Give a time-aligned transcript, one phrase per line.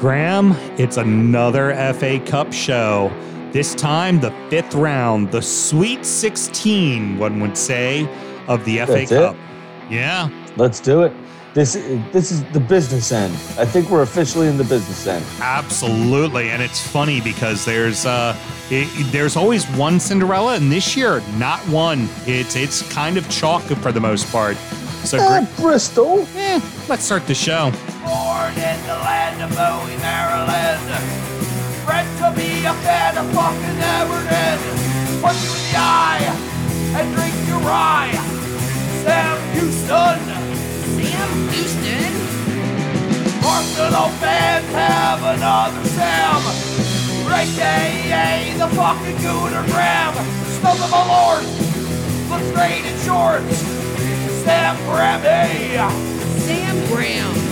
[0.00, 3.12] Graham, it's another FA Cup show.
[3.52, 8.08] This time, the fifth round, the Sweet 16, one would say,
[8.48, 9.18] of the FA That's it?
[9.18, 9.36] Cup.
[9.90, 10.30] Yeah.
[10.56, 11.12] Let's do it.
[11.52, 11.74] This
[12.12, 13.34] this is the business end.
[13.58, 15.24] I think we're officially in the business end.
[15.40, 18.34] Absolutely, and it's funny because there's uh,
[18.70, 22.08] it, there's always one Cinderella, and this year not one.
[22.24, 24.56] It's it's kind of chalk for the most part.
[25.04, 26.24] So Gra- Bristol.
[26.36, 27.72] eh, let's start the show.
[28.60, 30.84] In the land of Bowie, Maryland.
[31.86, 34.60] Bred to be a fan of fucking Everton.
[35.22, 36.20] Punch you in the eye
[36.92, 38.12] and drink your rye.
[39.00, 40.20] Sam Houston.
[40.92, 42.12] Sam Houston?
[43.48, 46.42] Arsenal fans have another Sam.
[47.32, 50.12] AKA the fucking Gooner Graham.
[50.68, 51.44] Of a lord.
[52.28, 53.56] Looks great in shorts.
[54.44, 55.80] Sam Grammy.
[56.44, 57.49] Sam Graham.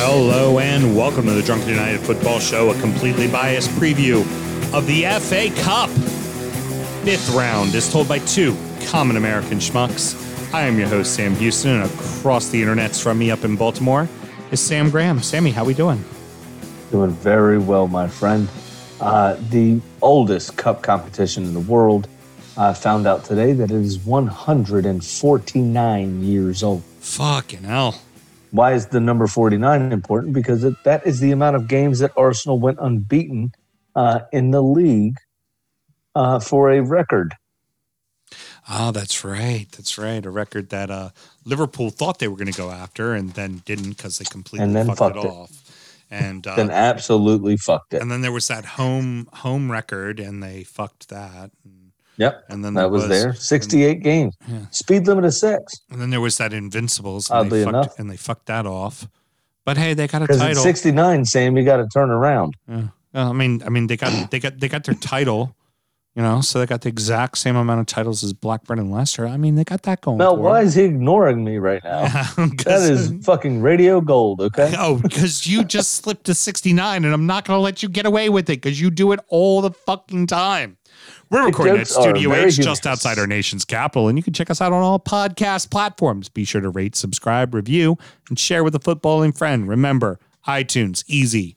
[0.00, 4.20] Hello and welcome to the Drunken United Football Show, a completely biased preview
[4.74, 5.88] of the FA Cup.
[7.04, 8.54] Fifth round is told by two
[8.86, 10.27] common American schmucks.
[10.50, 14.08] I am your host, Sam Houston, and across the internets from me up in Baltimore
[14.50, 15.20] is Sam Graham.
[15.20, 16.02] Sammy, how are we doing?
[16.90, 18.48] Doing very well, my friend.
[18.98, 22.08] Uh, the oldest cup competition in the world.
[22.56, 26.82] I found out today that it is 149 years old.
[27.00, 28.00] Fucking hell.
[28.50, 30.32] Why is the number 49 important?
[30.32, 33.52] Because it, that is the amount of games that Arsenal went unbeaten
[33.94, 35.18] uh, in the league
[36.14, 37.34] uh, for a record.
[38.70, 39.66] Oh, that's right.
[39.72, 40.24] That's right.
[40.24, 41.10] A record that uh,
[41.44, 44.76] Liverpool thought they were going to go after and then didn't because they completely And
[44.76, 45.30] then fucked, fucked it, it.
[45.30, 46.04] off.
[46.10, 48.00] And uh, Then absolutely fucked it.
[48.02, 51.50] and then there was that home home record, and they fucked that.
[52.16, 52.44] Yep.
[52.48, 53.32] and then That was there.
[53.34, 54.34] 68 games.
[54.48, 54.66] Yeah.
[54.70, 55.74] Speed limit of six.
[55.90, 57.98] And then there was that Invincibles, and Oddly they fucked, enough.
[57.98, 59.06] and they fucked that off.
[59.64, 60.62] But hey, they got a title.
[60.62, 62.54] 69, Sam, you got to turn around.
[62.66, 62.88] Yeah.
[63.12, 65.54] Well, I mean, I mean, they got they got they got their title,
[66.14, 69.26] you know, so they got the exact same amount of titles as Blackburn and Leicester.
[69.26, 70.18] I mean, they got that going.
[70.18, 72.02] Mel, why is he ignoring me right now?
[72.64, 74.74] That is fucking radio gold, okay?
[74.78, 78.04] Oh, because you just slipped to 69 and I'm not going to let you get
[78.04, 80.76] away with it because you do it all the fucking time.
[81.30, 82.86] We're recording at Studio H just humorous.
[82.86, 86.28] outside our nation's capital, and you can check us out on all podcast platforms.
[86.28, 87.98] Be sure to rate, subscribe, review,
[88.28, 89.68] and share with a footballing friend.
[89.68, 91.56] Remember, iTunes, easy.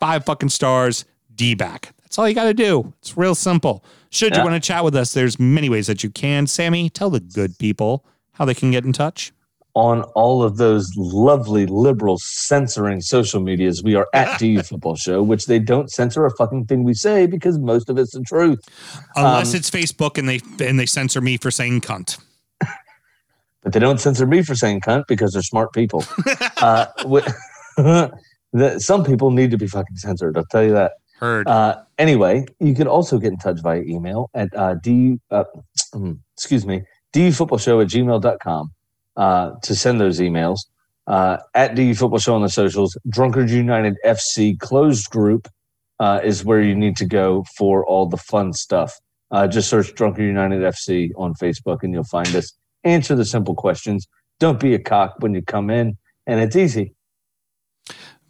[0.00, 1.94] Five fucking stars, D back.
[2.12, 2.92] That's all you got to do.
[3.00, 3.82] It's real simple.
[4.10, 6.46] Should you want to chat with us, there's many ways that you can.
[6.46, 9.32] Sammy, tell the good people how they can get in touch.
[9.72, 15.22] On all of those lovely liberal censoring social medias, we are at DU Football Show,
[15.22, 18.60] which they don't censor a fucking thing we say because most of it's the truth.
[19.16, 22.18] Unless Um, it's Facebook and they and they censor me for saying cunt.
[23.62, 26.04] But they don't censor me for saying cunt because they're smart people.
[26.58, 27.32] uh, wi-
[28.52, 30.36] the, some people need to be fucking censored.
[30.36, 30.92] I'll tell you that.
[31.22, 31.46] Heard.
[31.46, 35.44] Uh, anyway, you can also get in touch via email at uh, du, uh,
[36.36, 36.82] excuse me,
[37.14, 38.72] dufootballshow at gmail.com
[39.16, 40.58] uh, to send those emails.
[41.06, 45.46] Uh, at DU Football Show on the socials, Drunkard United FC closed group
[46.00, 48.92] uh, is where you need to go for all the fun stuff.
[49.30, 52.52] Uh, just search Drunkard United FC on Facebook and you'll find us.
[52.82, 54.08] Answer the simple questions.
[54.40, 55.96] Don't be a cock when you come in,
[56.26, 56.94] and it's easy.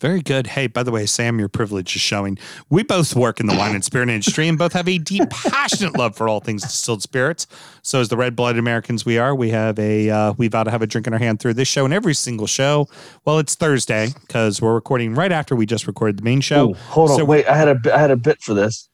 [0.03, 0.49] Very good.
[0.49, 2.37] Hey, by the way, Sam, your privilege is showing.
[2.71, 5.97] We both work in the wine and spirit industry and both have a deep, passionate
[5.97, 7.47] love for all things distilled spirits.
[7.83, 10.83] So, as the red-blooded Americans we are, we have a uh, we vow to have
[10.83, 12.89] a drink in our hand through this show and every single show.
[13.25, 16.71] Well, it's Thursday because we're recording right after we just recorded the main show.
[16.71, 17.47] Ooh, hold on, So- wait.
[17.47, 18.89] I had a I had a bit for this.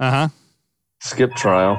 [0.00, 0.28] Uh huh.
[1.02, 1.78] Skip trial.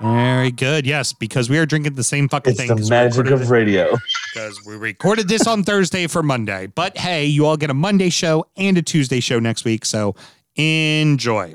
[0.00, 0.86] Very good.
[0.86, 2.68] Yes, because we are drinking the same fucking It's thing.
[2.68, 3.96] the 'cause we magic of radio.
[4.32, 6.66] because we recorded this on Thursday for Monday.
[6.74, 9.84] But hey, you all get a Monday show and a Tuesday show next week.
[9.84, 10.14] So
[10.56, 11.54] enjoy.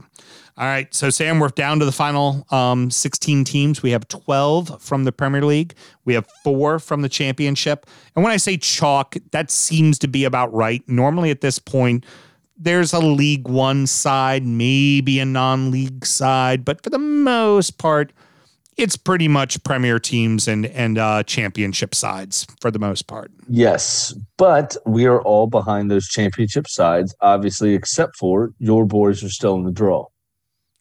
[0.56, 0.94] All right.
[0.94, 3.81] So, Sam, we're down to the final um, 16 teams.
[3.81, 5.73] We have 12 from the Premier League,
[6.06, 7.88] we have four from the Championship.
[8.15, 10.83] And when I say chalk, that seems to be about right.
[10.88, 12.06] Normally, at this point,
[12.56, 18.13] there's a League One side, maybe a non league side, but for the most part,
[18.77, 23.31] it's pretty much premier teams and and uh, championship sides for the most part.
[23.49, 29.29] Yes, but we are all behind those championship sides, obviously, except for your boys are
[29.29, 30.05] still in the draw.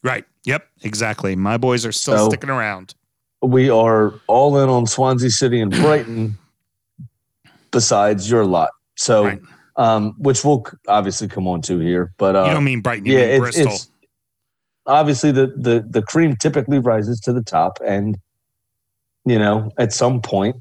[0.02, 0.24] Right.
[0.44, 0.66] Yep.
[0.82, 1.36] Exactly.
[1.36, 2.94] My boys are still So- sticking around.
[3.42, 6.38] We are all in on Swansea City and Brighton.
[7.70, 8.70] besides your lot.
[8.96, 9.40] So, Right.
[9.76, 13.14] um, which we'll obviously come on to here, but uh, you don't mean Brighton, you
[13.14, 13.66] yeah, mean it's, Bristol.
[13.72, 13.90] it's
[14.86, 18.16] obviously the the the cream typically rises to the top, and
[19.24, 20.56] you know at some point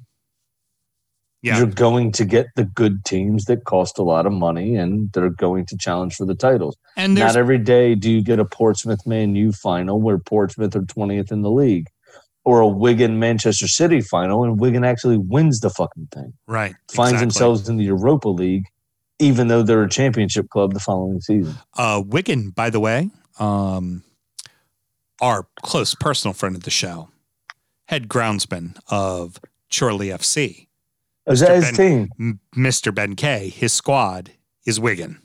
[1.41, 1.57] Yeah.
[1.57, 5.29] you're going to get the good teams that cost a lot of money and they're
[5.31, 6.77] going to challenge for the titles.
[6.95, 10.81] and Not every day do you get a Portsmouth Man U final where Portsmouth are
[10.81, 11.87] 20th in the league,
[12.45, 16.75] or a Wigan Manchester City final and Wigan actually wins the fucking thing, right.
[16.91, 17.25] finds exactly.
[17.25, 18.65] themselves in the Europa League,
[19.17, 21.55] even though they're a championship club the following season.
[21.75, 23.09] Uh, Wigan, by the way,
[23.39, 24.03] um,
[25.21, 27.09] our close personal friend of the show,
[27.85, 29.39] head groundsman of
[29.73, 30.67] Chorley FC,
[31.27, 31.55] oh, Is that Mr.
[31.55, 32.39] his Ben- team?
[32.55, 32.93] Mr.
[32.93, 34.31] Ben Kay, his squad
[34.65, 35.21] is Wigan.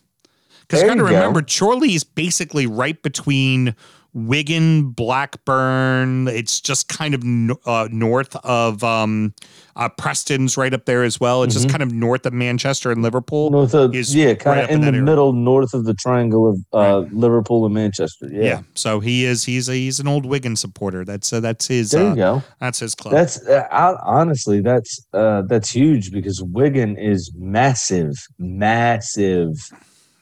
[0.60, 3.75] Because you got to remember, Chorley is basically right between
[4.16, 6.26] Wigan, Blackburn.
[6.28, 9.34] It's just kind of no- uh, north of um,
[9.76, 11.42] uh, Preston's right up there as well.
[11.42, 11.70] It's just Mhm.
[11.70, 13.50] kind of north of Manchester and Liverpool.
[13.50, 15.02] North of yeah, right kind up of in the area.
[15.02, 18.26] middle, north of the triangle of uh, Liverpool and Manchester.
[18.32, 18.60] Yeah, Yeah.
[18.74, 21.04] So he is he's a, he's an old Wigan supporter.
[21.04, 22.42] That's uh, that's his there uh, you go.
[22.58, 23.12] that's his club.
[23.12, 29.50] That's uh, I- honestly that's uh, that's huge because Wigan is massive, massive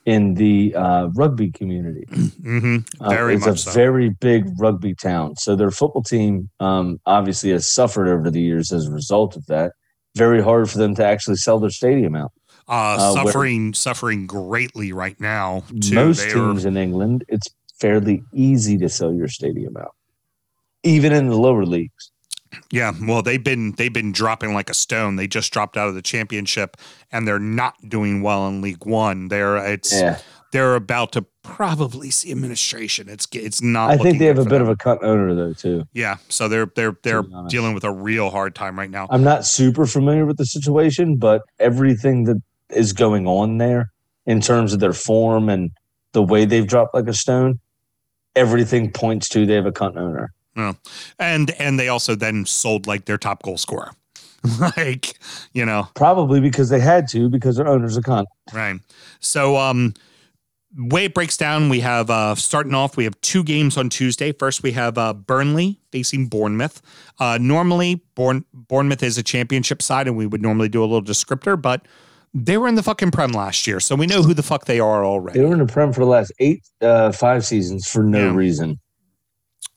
[0.06, 2.04] in the uh, rugby community.
[2.42, 3.70] hmm Uh, it's much a so.
[3.72, 5.34] very big rugby town.
[5.36, 9.46] So their football team um, obviously has suffered over the years as a result of
[9.46, 9.72] that.
[10.14, 12.32] Very hard for them to actually sell their stadium out.
[12.68, 15.64] uh, uh, suffering suffering greatly right now.
[15.80, 15.94] Too.
[15.94, 17.48] Most They are- teams in England, it's
[17.80, 19.94] fairly easy to sell your stadium out,
[20.82, 22.10] even in the lower leagues.
[22.70, 25.16] Yeah, well, they've been they've been dropping like a stone.
[25.16, 26.76] They just dropped out of the championship,
[27.12, 29.28] and they're not doing well in League One.
[29.28, 30.18] They're it's Yeah,
[30.52, 33.08] they're about to probably see administration.
[33.08, 33.90] It's it's not.
[33.90, 34.62] I think they have a bit them.
[34.62, 35.84] of a cut owner though too.
[35.92, 36.16] yeah.
[36.28, 39.08] So they're they're they're dealing with a real hard time right now.
[39.10, 42.40] I'm not super familiar with the situation, but everything that
[42.70, 43.90] is going on there
[44.26, 45.70] in terms of their form and
[46.12, 47.58] the way they've dropped like a stone,
[48.36, 50.32] everything points to they have a cunt owner.
[51.18, 53.90] And and they also then sold like their top goal scorer,
[54.76, 55.18] like
[55.52, 58.26] you know Probably because they had to because their owner's a cunt.
[58.52, 58.80] Right.
[59.20, 59.94] So, um,
[60.76, 64.32] way it breaks down, we have uh, starting off, we have two games on Tuesday.
[64.32, 66.82] First, we have uh, Burnley facing Bournemouth.
[67.18, 71.02] Uh, normally, Bourne, Bournemouth is a championship side, and we would normally do a little
[71.02, 71.86] descriptor, but
[72.34, 74.80] they were in the fucking Prem last year, so we know who the fuck they
[74.80, 75.38] are already.
[75.38, 78.34] They were in the Prem for the last eight, uh, five seasons for no Yeah.
[78.34, 78.80] reason.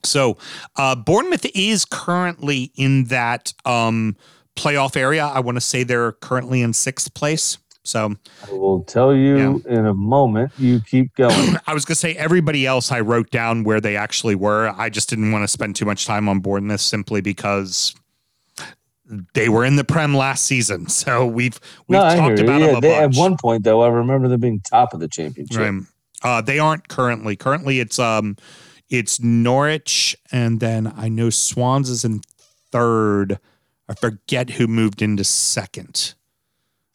[0.04, 0.38] So,
[0.76, 4.16] uh, Bournemouth is currently in that um,
[4.56, 5.26] playoff area.
[5.26, 7.58] I want to say they're currently in sixth place.
[7.84, 8.16] So,
[8.48, 10.52] I will tell you in a moment.
[10.58, 11.56] You keep going.
[11.68, 14.74] I was going to say everybody else I wrote down where they actually were.
[14.78, 17.96] I just didn't want to spend too much time on Bournemouth simply because
[19.34, 20.88] they were in the Prem last season.
[20.98, 23.88] So we've we've no, talked about Yeah, them a they, at one point though, I
[23.88, 25.58] remember them being top of the championship.
[25.58, 25.82] Right.
[26.24, 27.36] Uh, they aren't currently.
[27.36, 28.36] Currently, it's um,
[28.90, 32.22] it's Norwich, and then I know Swans is in
[32.72, 33.40] third.
[33.90, 36.14] I forget who moved into second.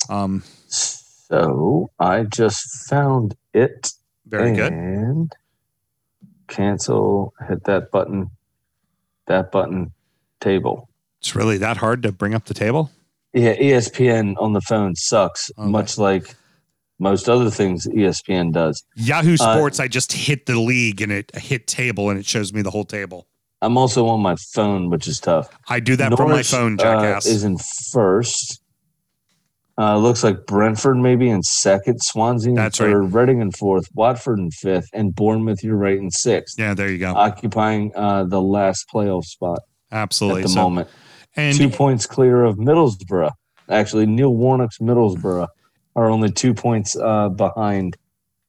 [0.08, 3.90] Um, So I just found it.
[4.26, 4.72] very good.
[4.72, 5.32] And
[6.48, 7.32] cancel.
[7.48, 8.30] Hit that button.
[9.26, 9.92] That button.
[10.40, 10.88] Table.
[11.20, 12.90] It's really that hard to bring up the table.
[13.32, 15.70] Yeah, ESPN on the phone sucks, Okay.
[15.70, 16.34] much like
[17.02, 18.82] most other things ESPN does.
[18.96, 22.52] Yahoo Uh, Sports, I just hit the league and it hit table and it shows
[22.52, 23.26] me the whole table.
[23.60, 25.48] I'm also on my phone, which is tough.
[25.68, 27.26] I do that from my Norwich, phone, uh, jackass.
[27.26, 27.58] is in
[27.92, 28.60] first.
[29.78, 32.88] Uh, looks like Brentford maybe in second, Swansea in That's right.
[32.92, 36.98] Reading in fourth, Watford in fifth, and Bournemouth, you're right, in sixth, yeah, there you
[36.98, 37.12] go.
[37.14, 40.42] occupying uh, the last playoff spot Absolutely.
[40.42, 40.88] at the So, moment.
[41.36, 43.30] and two points clear of Middlesbrough.
[43.70, 45.48] Actually, Neil Warnock's Middlesbrough
[45.96, 47.96] are only two points uh, behind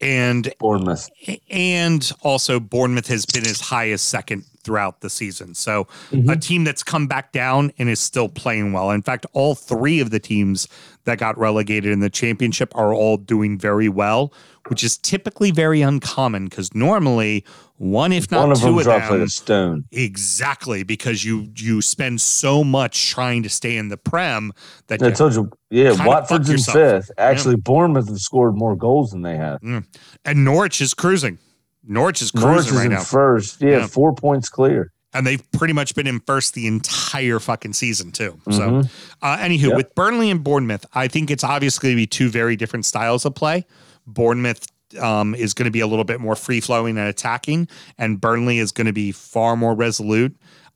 [0.01, 1.09] and Bournemouth.
[1.49, 5.53] and also Bournemouth has been as high as second throughout the season.
[5.55, 6.29] So Mm-hmm.
[6.29, 8.91] a team that's come back down and is still playing well.
[8.91, 10.67] In fact, all three of the teams
[11.05, 14.33] that got relegated in the championship are all doing very well,
[14.69, 17.43] which is typically very uncommon because normally
[17.77, 19.83] one, if not One of two them of drops them, like a stone.
[19.91, 24.53] exactly because you you spend so much trying to stay in the prem
[24.87, 27.11] that I told you, yeah, Watford's in fifth.
[27.17, 29.59] Actually, Bournemouth have scored more goals than they have.
[29.61, 29.85] Mm.
[30.23, 31.39] and Norwich is cruising.
[31.85, 33.03] Norwich is cruising Norwich is right in now.
[33.03, 33.61] first.
[33.61, 33.87] Yeah, Yeah.
[33.87, 34.91] four points clear.
[35.13, 38.39] And they've pretty much been in first the entire fucking season too.
[38.49, 38.89] So, Mhm.
[39.21, 39.75] uh, anywho, Yep.
[39.77, 43.25] with Burnley and Bournemouth, I think it's obviously going to be two very different styles
[43.25, 43.65] of play.
[44.07, 44.67] Bournemouth
[45.01, 47.67] um, is going to be a little bit more free flowing and attacking,
[47.97, 50.35] and Burnley is going to be far more resolute.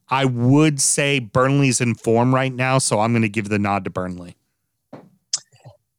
[0.10, 3.84] I would say Burnley's in form right now, so I'm going to give the nod
[3.84, 4.36] to Burnley.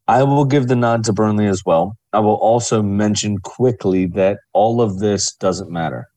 [0.07, 1.95] I will give the nod to Burnley as well.
[2.11, 6.07] I will also mention quickly that all of this doesn't matter.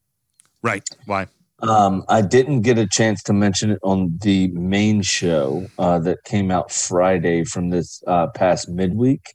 [0.62, 0.82] Right.
[1.06, 1.26] Why?
[1.62, 6.24] Um, I didn't get a chance to mention it on the main show uh, that
[6.24, 9.34] came out Friday from this uh, past midweek,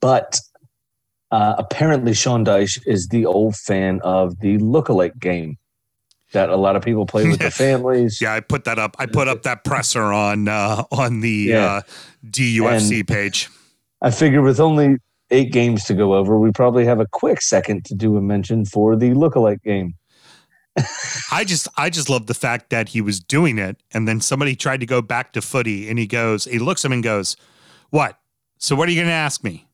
[0.00, 0.40] but
[1.30, 5.58] uh, apparently Sean Dyche is the old fan of the lookalike game
[6.32, 8.20] that a lot of people play with their families.
[8.20, 8.96] Yeah, I put that up.
[8.98, 11.64] I put up that presser on uh, on the Yeah.
[11.66, 11.80] uh,
[12.30, 13.50] DUFC page.
[14.00, 14.96] I figure with only
[15.30, 18.64] eight games to go over, we probably have a quick second to do a mention
[18.64, 19.94] for the lookalike game.
[21.30, 24.56] I just I just love the fact that he was doing it, and then somebody
[24.56, 27.36] tried to go back to footy, and he goes, he looks at him and goes,
[27.90, 28.18] "What?
[28.58, 29.66] So what are you going to ask me?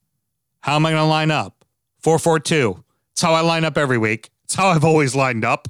[0.61, 1.65] How am I going to line up?
[1.99, 2.85] Four four two.
[3.13, 4.31] It's how I line up every week.
[4.45, 5.69] It's how I've always lined up.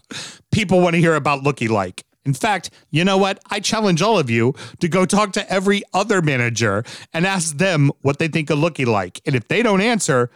[0.50, 3.40] People want to hear about looky like." In fact, you know what?
[3.50, 6.84] I challenge all of you to go talk to every other manager
[7.14, 9.22] and ask them what they think of looky like.
[9.25, 10.30] And if they don't answer,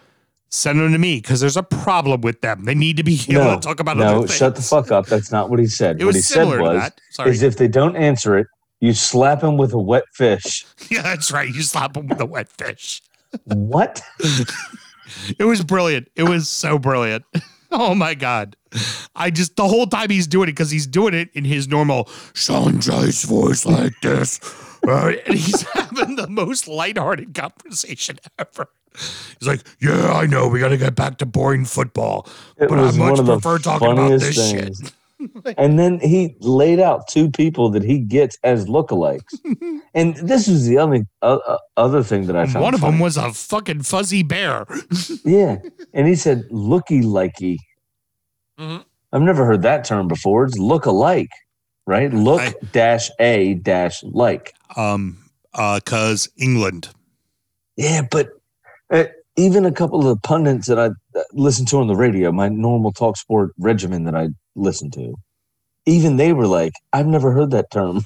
[0.55, 2.63] send them to me because there's a problem with them.
[2.65, 5.07] They need to be able No, to talk about no, shut the fuck up.
[5.07, 6.03] That's not what he said.
[6.03, 6.91] What he said was.
[7.25, 8.47] Is if they don't answer it,
[8.79, 10.65] you slap him with a wet fish.
[10.89, 11.47] Yeah, that's right.
[11.49, 13.01] You slap them with a wet fish.
[13.45, 14.01] what?
[15.39, 16.09] It was brilliant.
[16.15, 17.25] It was so brilliant.
[17.71, 18.55] Oh my god!
[19.15, 22.07] I just the whole time he's doing it because he's doing it in his normal
[22.33, 24.39] Sean Dyche's voice like this,
[24.83, 25.19] right?
[25.25, 28.69] And he's having the most lighthearted conversation ever.
[29.39, 30.47] He's like, "Yeah, I know.
[30.47, 33.33] We got to get back to boring football, It but I much one of the
[33.33, 34.79] prefer talking about this things.
[34.81, 34.93] shit."
[35.57, 39.33] and then he laid out two people that he gets as lookalikes.
[39.93, 42.63] and this was the only uh, uh, other thing that I found.
[42.63, 44.65] One of them was a fucking fuzzy bear.
[45.25, 45.57] yeah,
[45.93, 47.57] and he said looky likey.
[48.59, 48.83] Mhm.
[49.13, 50.43] I've never heard that term before.
[50.45, 51.31] It's look alike,
[51.87, 52.13] right?
[52.13, 54.53] Look I- dash a dash like.
[54.75, 55.17] Um,
[55.53, 56.89] uh, cause England.
[57.77, 58.29] Yeah, but
[59.37, 62.49] even a couple of the pundits that I uh, listen to on the radio, my
[62.49, 65.15] normal talk sport regimen that I listen to,
[65.85, 68.05] even they were like, "I've never heard that term,"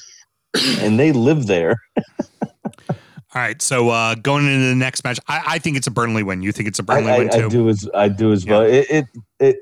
[0.80, 1.76] and they live there.
[3.36, 6.22] All right, so uh, going into the next match, I, I think it's a Burnley
[6.22, 6.40] win.
[6.42, 7.46] You think it's a Burnley I, win too?
[7.46, 8.62] I do as I do as well.
[8.62, 9.06] It
[9.40, 9.58] it,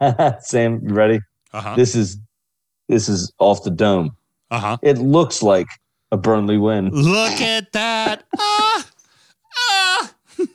[0.00, 1.20] it Sam, you ready?
[1.52, 1.74] Uh huh.
[1.74, 2.18] This is
[2.88, 4.14] this is off the dome.
[4.50, 4.76] Uh huh.
[4.82, 5.68] It looks like
[6.10, 6.90] a Burnley win.
[6.90, 8.24] Look at that.
[8.38, 8.86] Ah.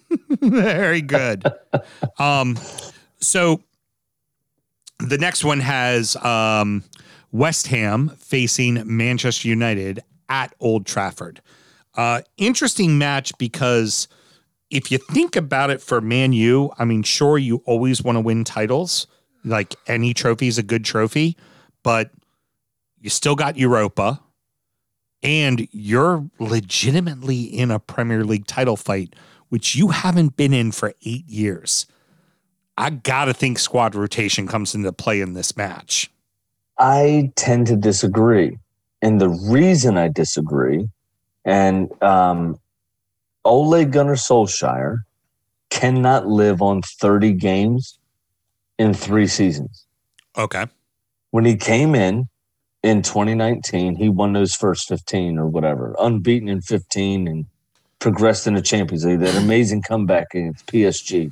[0.42, 1.44] Very good.
[2.18, 2.58] Um,
[3.20, 3.62] so
[5.00, 6.84] the next one has um,
[7.32, 10.00] West Ham facing Manchester United
[10.30, 11.42] at Old Trafford.
[11.96, 14.08] Uh, interesting match because
[14.70, 18.22] if you think about it for Man U, I mean, sure, you always want to
[18.22, 19.08] win titles.
[19.44, 21.38] Like any trophy is a good trophy,
[21.84, 22.12] but
[23.00, 24.22] you still got Europa
[25.24, 29.16] and you're legitimately in a Premier League title fight,
[29.50, 31.86] which you haven't been in for eight years.
[32.78, 36.12] I gotta think squad rotation comes into play in this match.
[36.78, 38.58] I tend to disagree.
[39.02, 40.90] And the reason I disagree,
[41.46, 42.60] and um,
[43.46, 45.00] Ole Gunnar Solskjaer
[45.70, 48.00] cannot live on 30 games
[48.78, 49.86] in three seasons.
[50.38, 50.66] Okay.
[51.32, 52.28] When he came in
[52.84, 57.46] in 2019, he won those first 15 or whatever, unbeaten in 15 and
[58.00, 59.20] progressed in the Champions League.
[59.20, 61.32] That amazing comeback against PSG.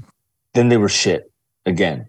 [0.54, 1.32] Then they were shit
[1.66, 2.08] again.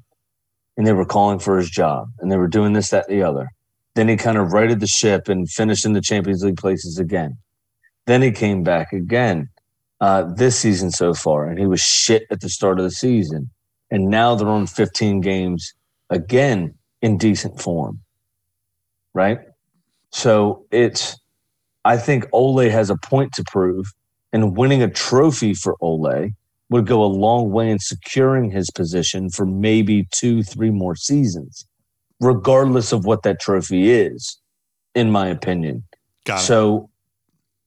[0.76, 3.50] And they were calling for his job and they were doing this, that, the other.
[3.94, 7.38] Then he kind of righted the ship and finished in the Champions League places again.
[8.06, 9.48] Then he came back again
[10.00, 13.50] uh, this season so far, and he was shit at the start of the season.
[13.90, 15.72] And now they're on 15 games
[16.10, 18.00] again in decent form.
[19.14, 19.38] Right?
[20.10, 21.18] So it's,
[21.84, 23.86] I think Ole has a point to prove,
[24.36, 26.28] and winning a trophy for Ole
[26.68, 31.66] would go a long way in securing his position for maybe two, three more seasons,
[32.20, 34.38] regardless of what that trophy is,
[34.94, 35.84] in my opinion.
[36.26, 36.42] Got it.
[36.42, 36.90] So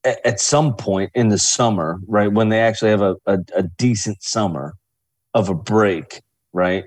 [0.05, 4.21] at some point in the summer, right, when they actually have a, a, a decent
[4.21, 4.75] summer
[5.33, 6.21] of a break,
[6.53, 6.83] right,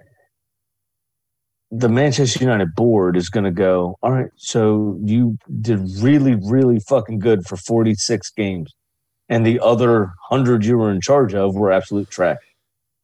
[1.72, 6.78] the Manchester United board is going to go, all right, so you did really, really
[6.88, 8.72] fucking good for 46 games.
[9.32, 12.36] And the other 100 you were in charge of were absolute trash.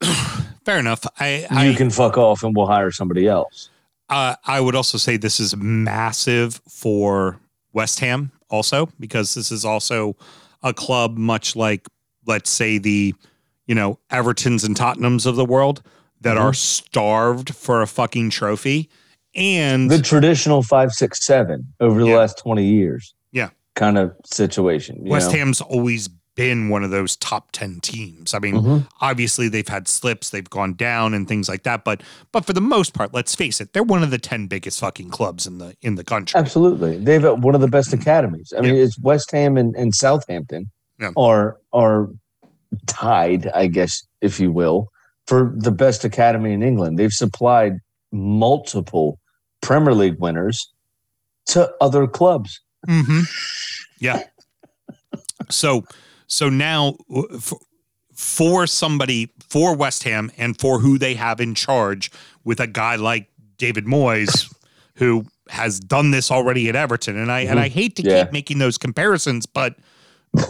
[0.65, 1.07] Fair enough.
[1.19, 3.71] I You can fuck off and we'll hire somebody else.
[4.11, 7.41] uh, I would also say this is massive for
[7.73, 10.17] West Ham also because this is also
[10.63, 11.87] a club much like
[12.27, 13.15] let's say the
[13.67, 15.83] you know Evertons and Tottenhams of the world
[16.21, 16.41] that Mhm.
[16.43, 18.91] are starved for a fucking trophy
[19.35, 22.17] and The traditional five, six, seven over the Yeah.
[22.17, 23.15] last 20 years.
[23.33, 23.51] Yeah.
[23.77, 25.05] Kind of situation.
[25.05, 25.39] you West know?
[25.39, 26.09] Ham's always
[26.39, 28.33] been one of those top 10 teams.
[28.33, 28.89] I mean, Mhm.
[29.01, 32.01] obviously they've had slips, they've gone down and things like that, but
[32.33, 35.11] but for the most part, let's face it, they're one of the 10 biggest fucking
[35.11, 36.39] clubs in the in the country.
[36.39, 38.53] Absolutely, they've got one of the best academies.
[38.57, 41.11] I mean, it's West Ham and, and Southampton Yeah.
[41.17, 42.09] are are
[42.87, 44.89] tied, I guess, if you will,
[45.27, 46.99] for the best academy in England.
[47.01, 47.81] They've supplied
[48.13, 49.19] multiple
[49.61, 50.73] Premier League winners
[51.47, 52.61] to other clubs.
[52.87, 53.21] Mm-hmm.
[53.99, 54.23] Yeah.
[55.51, 55.85] So,
[56.29, 56.97] so now
[57.41, 57.59] for,
[58.15, 62.11] for somebody for West Ham and for who they have in charge
[62.45, 64.53] with a guy like David Moyes,
[64.95, 67.79] who has done this already at Everton, and I and I mm-hmm.
[67.79, 68.25] hate to Yeah.
[68.25, 69.77] keep making those comparisons, but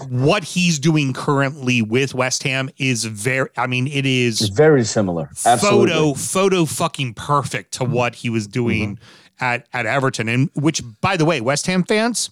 [0.09, 3.49] what he's doing currently with West Ham is very.
[3.57, 5.31] I mean, it is Very similar.
[5.47, 5.93] Absolutely.
[5.93, 9.45] photo photo fucking perfect to what he was doing mm-hmm.
[9.45, 12.31] at at Everton and which by the way West Ham fans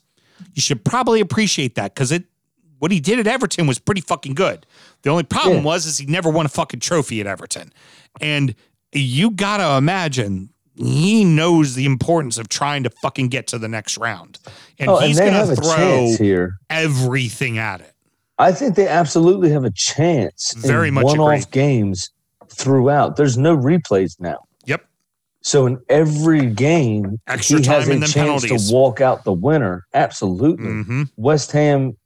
[0.55, 2.25] you should probably appreciate that cuz it
[2.79, 4.67] what he did at Everton was pretty fucking good.
[5.03, 5.63] The only problem Yeah.
[5.65, 7.73] was is he never won a fucking trophy at Everton.
[8.21, 8.55] And
[8.93, 13.69] you got to imagine he knows the importance of trying to fucking get to the
[13.69, 14.39] next round.
[14.79, 16.59] And Oh, he's going to throw here.
[16.69, 17.93] everything at it.
[18.39, 22.11] I think they absolutely have a chance Very in much one-off games
[22.51, 23.17] throughout.
[23.17, 24.37] There's no replays now.
[24.67, 24.85] Yep.
[25.41, 28.69] So in every game, Extra he has a and then chance penalties.
[28.69, 29.87] to walk out the winner.
[29.95, 30.67] Absolutely.
[30.67, 31.09] Mhm.
[31.17, 31.97] West Ham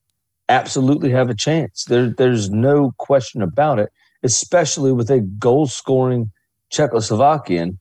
[0.50, 1.84] absolutely have a chance.
[1.84, 3.90] There, there's no question about it,
[4.22, 6.30] especially with a goal scoring
[6.72, 7.78] Czechoslovakian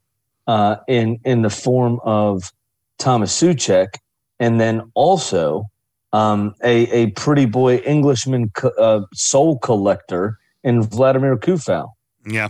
[0.47, 2.51] uh, in, in the form of
[2.97, 3.95] Tomas Soucek,
[4.39, 5.65] and then also
[6.13, 11.89] um, a, a pretty boy Englishman co- uh, soul collector in Vladimir Coufal.
[12.25, 12.49] Yeah.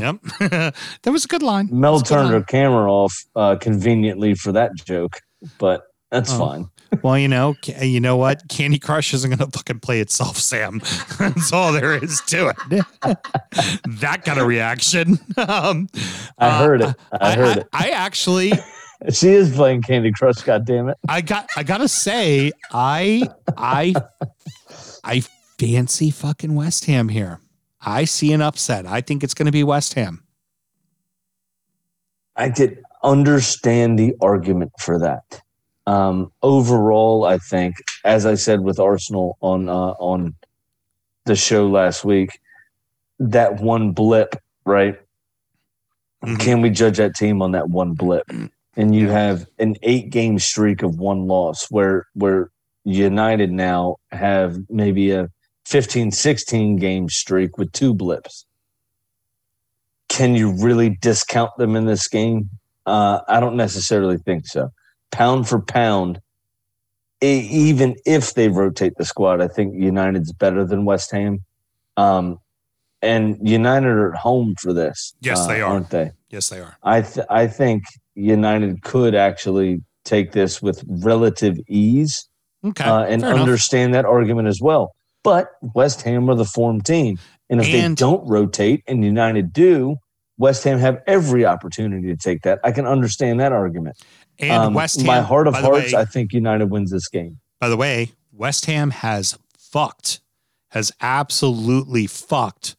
[0.00, 0.16] Yep.
[0.40, 0.74] that
[1.06, 1.68] was a good line.
[1.70, 5.20] Mel turned her camera off uh, conveniently for that joke,
[5.58, 6.38] but that's Oh.
[6.38, 6.68] fine.
[7.02, 8.48] Well, you know, you know what?
[8.48, 10.80] Candy Crush isn't going to fucking play itself, Sam.
[11.18, 12.84] That's all there is to it.
[14.00, 15.18] that kind of reaction.
[15.48, 15.88] Um,
[16.38, 16.96] I uh, heard it.
[17.12, 17.68] I, heard it.
[17.72, 18.52] I actually,
[19.12, 20.42] She is playing Candy Crush.
[20.42, 20.96] God damn it!
[21.08, 23.94] I got, I gotta say, I, I,
[25.04, 25.22] I
[25.58, 27.40] fancy fucking West Ham here.
[27.80, 28.86] I see an upset.
[28.86, 30.24] I think it's going to be West Ham.
[32.34, 35.42] I could understand the argument for that.
[35.86, 40.34] Um, overall, I think, as I said with Arsenal on uh, on
[41.26, 42.40] the show last week,
[43.18, 44.98] that one blip, right?
[46.24, 46.40] Mhm.
[46.40, 48.24] Can we judge that team on that one blip?
[48.76, 52.50] And you have an eight game streak of one loss where where
[52.84, 55.28] United now have maybe a
[55.64, 58.44] 15, 16 game streak with two blips.
[60.08, 62.48] Can you really discount them in this game?
[62.86, 64.70] Uh, I don't necessarily think so.
[65.12, 66.20] Pound for pound,
[67.20, 71.44] even if they rotate the squad, I think United's better than West Ham.
[71.96, 72.38] Um,
[73.02, 75.14] and United are at home for this.
[75.20, 75.72] Yes, uh, they are.
[75.72, 76.10] aren't they?
[76.30, 76.76] Yes, they are.
[76.82, 82.28] I th- I think United could actually take this with relative ease
[82.64, 82.84] Okay.
[82.84, 83.42] uh, and fair enough.
[83.42, 84.94] understand that argument as well.
[85.22, 89.52] But West Ham are the form team, and if And- they don't rotate and United
[89.52, 89.96] do,
[90.38, 92.58] West Ham have every opportunity to take that.
[92.64, 93.96] I can understand that argument.
[94.38, 97.38] And Um, West Ham, my heart of hearts, way- I think United wins this game.
[97.60, 100.20] By the way, West Ham has fucked,
[100.70, 102.76] has absolutely fucked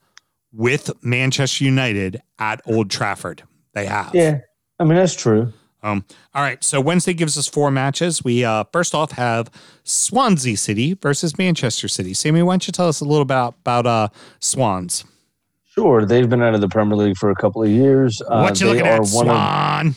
[0.53, 3.43] with Manchester United at Old Trafford.
[3.73, 4.11] They have.
[4.13, 4.39] Yeah,
[4.79, 5.51] I mean that's true.
[5.83, 6.63] Um, all right.
[6.63, 8.23] So Wednesday gives us four matches.
[8.23, 9.49] We uh, first off have
[9.83, 12.13] Swansea City versus Manchester City.
[12.13, 14.07] Sammy, why don't you tell us a little about about uh,
[14.39, 15.05] Swans?
[15.65, 18.19] Sure, they've been out of the Premier League for a couple of years.
[18.27, 19.95] Uh, what you looking at, one of Swan?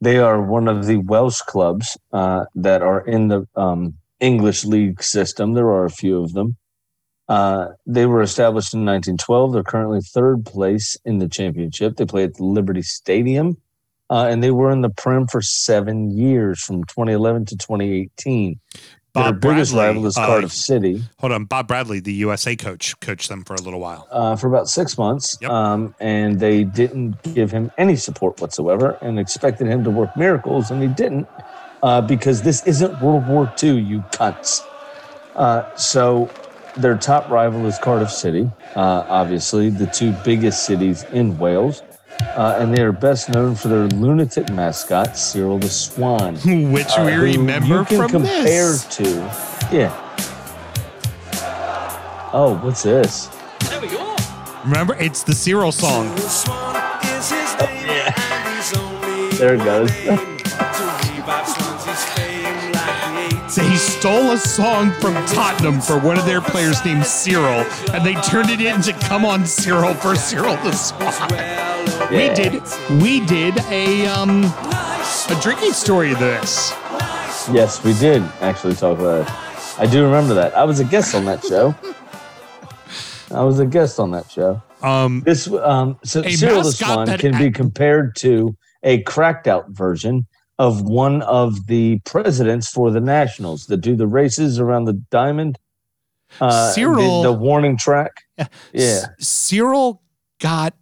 [0.00, 5.02] They are one of the Welsh clubs uh, that are in the um, English league
[5.02, 5.54] system.
[5.54, 6.56] There are a few of them.
[7.28, 9.52] Uh, they were established in 1912.
[9.52, 11.96] They're currently third place in the championship.
[11.96, 13.56] They play at the Liberty Stadium,
[14.10, 18.60] uh, and they were in the Prem for seven years, from 2011 to 2018.
[19.24, 22.98] Their biggest Bradley, rival is uh, Cardiff City Hold on, Bob Bradley, the USA coach,
[23.00, 24.06] coached them for a little while.
[24.10, 25.50] uh, for about six months, Yep.
[25.50, 30.70] um, and they didn't give him any support whatsoever, and expected him to work miracles,
[30.70, 31.26] and he didn't,
[31.82, 34.60] uh, because this isn't World War II, you cunts.
[35.34, 36.30] Uh, so
[36.76, 41.82] their top rival is Cardiff City, uh, obviously the two biggest cities in Wales,
[42.20, 46.36] uh, and they are best known for their lunatic mascot, Cyril the Swan.
[46.72, 48.84] Which uh, we who remember you can from compare this.
[48.96, 49.04] to,
[49.72, 50.02] yeah.
[52.32, 53.26] Oh, what's this?
[53.68, 54.16] There we go.
[54.64, 56.14] Remember, it's the Cyril song.
[59.36, 59.90] There it goes.
[63.52, 68.04] So he stole a song from Tottenham for one of their players named Cyril, and
[68.04, 71.75] they turned it into "Come On Cyril" for Cyril the Swan.
[72.10, 72.62] We did
[73.02, 76.70] we did a um a drinking story of this.
[77.52, 79.78] Yes, we did actually talk about it.
[79.80, 80.56] I do remember that.
[80.56, 81.74] I was a guest on that show.
[83.32, 84.62] I was a guest on that show.
[84.82, 89.66] Um, This um, so Cyril the Swan that can be compared to a cracked out
[89.70, 90.26] version
[90.58, 95.58] of one of the presidents for the Nationals that do the races around the diamond.
[96.40, 98.12] Uh, Cyril- the, the warning track.
[98.38, 98.46] Yeah.
[98.72, 99.00] Yeah.
[99.00, 100.02] C- Cyril
[100.40, 100.74] got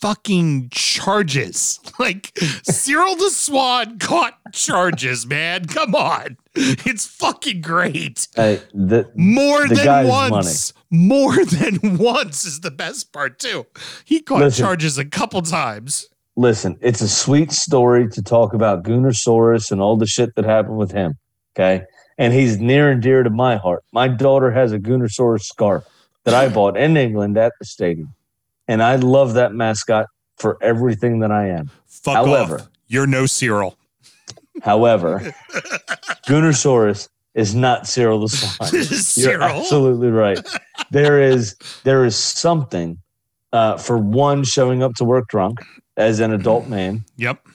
[0.00, 1.80] fucking charges.
[1.98, 5.64] Like Cyril the Swan caught charges, man.
[5.64, 6.36] Come on.
[6.54, 8.28] It's fucking great.
[8.36, 10.74] Hey, the, More The than once.
[10.90, 13.66] More than once is the best part too.
[14.04, 14.64] He caught Listen.
[14.64, 16.06] charges a couple times.
[16.36, 20.76] listen, it's a sweet story to talk about Gunnersaurus and all the shit that happened
[20.76, 21.14] with him.
[21.58, 21.84] Okay.
[22.18, 23.84] And he's near and dear to my heart.
[23.92, 25.84] My daughter has a Gunnersaurus scarf
[26.24, 28.12] that I bought in England at the stadium.
[28.68, 30.06] And I love that mascot
[30.38, 31.70] for everything that I am.
[31.86, 32.68] Fuck However- off.
[32.88, 33.76] You're no Cyril.
[34.62, 35.34] However,
[36.28, 38.70] Gunnersaurus is not Cyril the Swan.
[39.32, 40.38] You're absolutely right.
[40.90, 42.98] There is there is something
[43.52, 45.58] uh, for one showing up to work drunk
[45.96, 47.04] as an adult man.
[47.16, 47.46] Yep.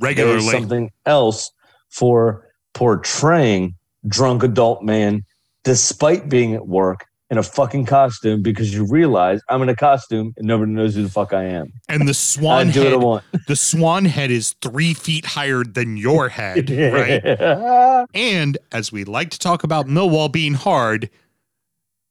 [0.00, 0.40] Regularly.
[0.42, 1.50] something else
[1.88, 3.74] for portraying
[4.06, 5.22] drunk adult man
[5.64, 10.34] despite being at work in a fucking costume because you realize I'm in a costume
[10.36, 11.72] and nobody knows who the fuck I am.
[11.88, 13.24] And the I swan do what I head, want.
[13.46, 18.06] the swan head is three feet higher than your head, right?
[18.14, 21.08] And as we like to talk about Millwall being hard,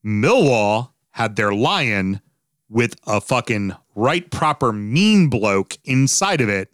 [0.06, 2.22] Millwall had their lion
[2.70, 6.70] with a fucking right proper mean bloke inside of it.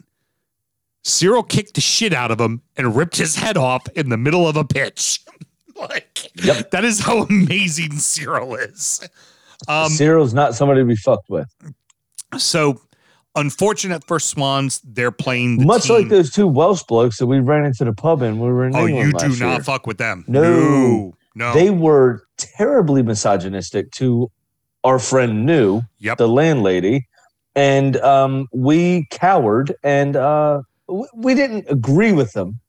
[1.03, 4.47] Cyril kicked the shit out of him and ripped his head off in the middle
[4.47, 5.21] of a pitch.
[5.89, 6.71] like Yep.
[6.71, 9.07] that is how amazing Cyril is.
[9.67, 11.47] Um, Cyril's not somebody to be fucked with.
[12.37, 12.81] so
[13.35, 17.39] unfortunate for Swans, they're playing the Much team- like those two Welsh blokes that we
[17.39, 19.63] ran into the pub in we were in Oh, England you do not year.
[19.63, 20.23] fuck with them.
[20.27, 20.41] No.
[20.41, 21.53] no, no.
[21.53, 24.29] They were terribly misogynistic to
[24.83, 26.17] our friend New, Yep.
[26.17, 27.07] the landlady,
[27.55, 30.61] and um, we cowered and uh,
[31.15, 32.59] we didn't agree with them.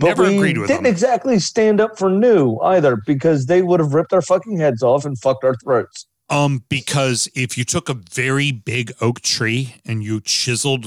[0.00, 0.92] But Never we agreed with didn't them.
[0.92, 5.04] exactly stand up for New either because they would have ripped our fucking heads off
[5.04, 6.06] and fucked our throats.
[6.30, 10.86] Um, because if you took a very big oak tree and you chiseled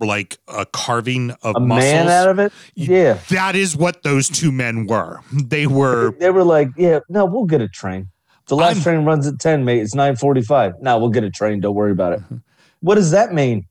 [0.00, 3.18] like a carving of A muscles, man out of it, yeah.
[3.30, 5.20] that is what those two men were.
[5.32, 8.08] They were They were like, "Yeah, no, we'll get a train.
[8.48, 9.80] The last I'm- train runs at ten, mate.
[9.80, 10.74] It's nine forty-five.
[10.82, 11.60] Now we'll get a train.
[11.60, 12.20] Don't worry about it."
[12.82, 13.66] What does that mean?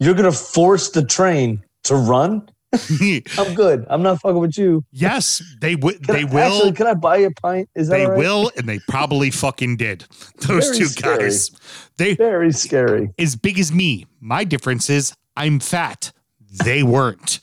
[0.00, 2.48] You're gonna force the train to run?
[3.38, 3.86] I'm good.
[3.88, 4.84] I'm not fucking with you.
[4.92, 6.04] yes, they would.
[6.04, 6.38] They I- will.
[6.56, 7.68] Actually, can I buy a pint?
[7.74, 8.18] Is that they right?
[8.18, 10.04] will, and they probably fucking did.
[10.46, 11.18] Those Very two scary.
[11.18, 11.50] guys.
[11.96, 13.10] They Very scary.
[13.18, 14.06] as big as me.
[14.20, 16.12] My difference is I'm fat.
[16.64, 17.40] They weren't.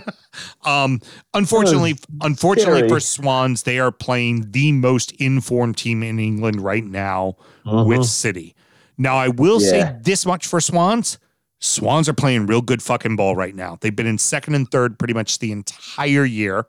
[0.64, 1.00] um,
[1.34, 2.98] unfortunately, unfortunately for.
[3.00, 8.54] Swans, they are playing the most informed team in England right now with City.
[8.98, 11.18] Now, I will say this much for Swans.
[11.60, 13.78] Swans are playing real good fucking ball right now.
[13.80, 16.66] They've been in second and third pretty much the entire year.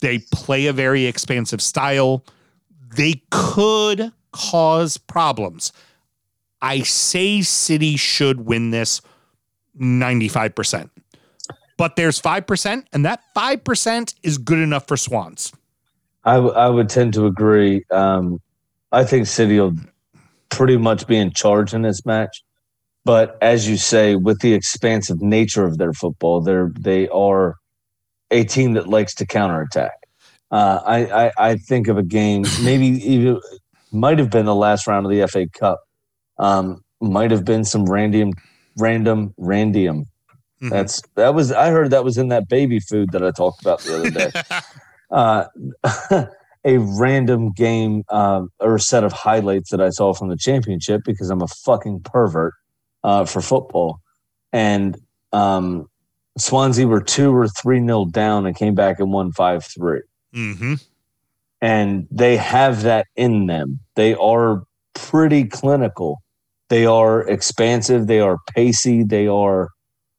[0.00, 2.24] They play a very expansive style.
[2.96, 5.72] They could cause problems.
[6.60, 9.00] I say City should win this
[9.78, 10.90] 95%.
[11.76, 15.52] But there's 5%, and that 5% is good enough for Swans.
[16.24, 17.84] I, w- I would tend to agree.
[17.90, 18.40] Um,
[18.92, 19.74] I think City will
[20.50, 22.44] pretty much be in charge in this match.
[23.04, 27.56] But as you say, with the expansive nature of their football, they're they are
[28.30, 29.92] a team that likes to counterattack.
[30.50, 33.40] Uh, I, I I think of a game, maybe even
[33.92, 35.80] might have been the last round of the FA Cup.
[36.38, 38.32] Um, might have been some random,
[38.76, 40.04] random, randium.
[40.62, 40.70] Mhm.
[40.70, 41.52] That's that was.
[41.52, 44.30] I heard that was in that baby food that I talked about the other day
[45.10, 45.44] uh,
[46.64, 51.30] a random game um, or set of highlights that I saw from the championship because
[51.30, 52.52] I'm a fucking pervert
[53.04, 54.00] uh, for football.
[54.52, 54.98] And
[55.32, 55.88] um,
[56.38, 60.02] Swansea were two or three nil down and came back and won five three.
[60.32, 60.74] hmm
[61.60, 63.80] And they have that in them.
[63.94, 64.62] They are
[64.94, 66.22] pretty clinical.
[66.68, 68.06] They are expansive.
[68.06, 69.02] They are pacey.
[69.02, 69.70] They are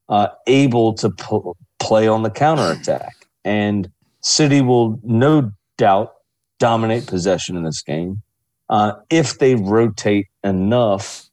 [0.08, 3.14] uh, able to p- play on the counterattack.
[3.44, 3.90] And
[4.20, 6.12] City will no doubt
[6.58, 8.22] dominate possession in this game.
[8.68, 11.28] Uh, if they rotate enough,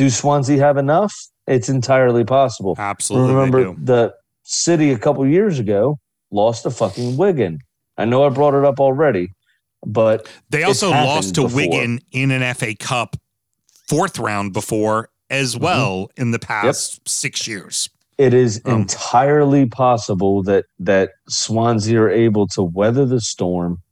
[0.00, 1.12] do Swansea have enough?
[1.46, 2.74] It's entirely possible.
[2.78, 3.34] Absolutely.
[3.34, 5.98] Remember the City a couple years ago
[6.30, 7.58] lost to fucking Wigan.
[7.98, 9.28] I know I brought it up already,
[9.86, 11.56] but They also lost to before.
[11.56, 13.16] Wigan in an FA Cup
[13.88, 15.64] fourth round before as Mm-hmm.
[15.64, 17.90] well in the past six years.
[18.16, 23.82] it is Um, entirely possible that that Swansea are able to weather the storm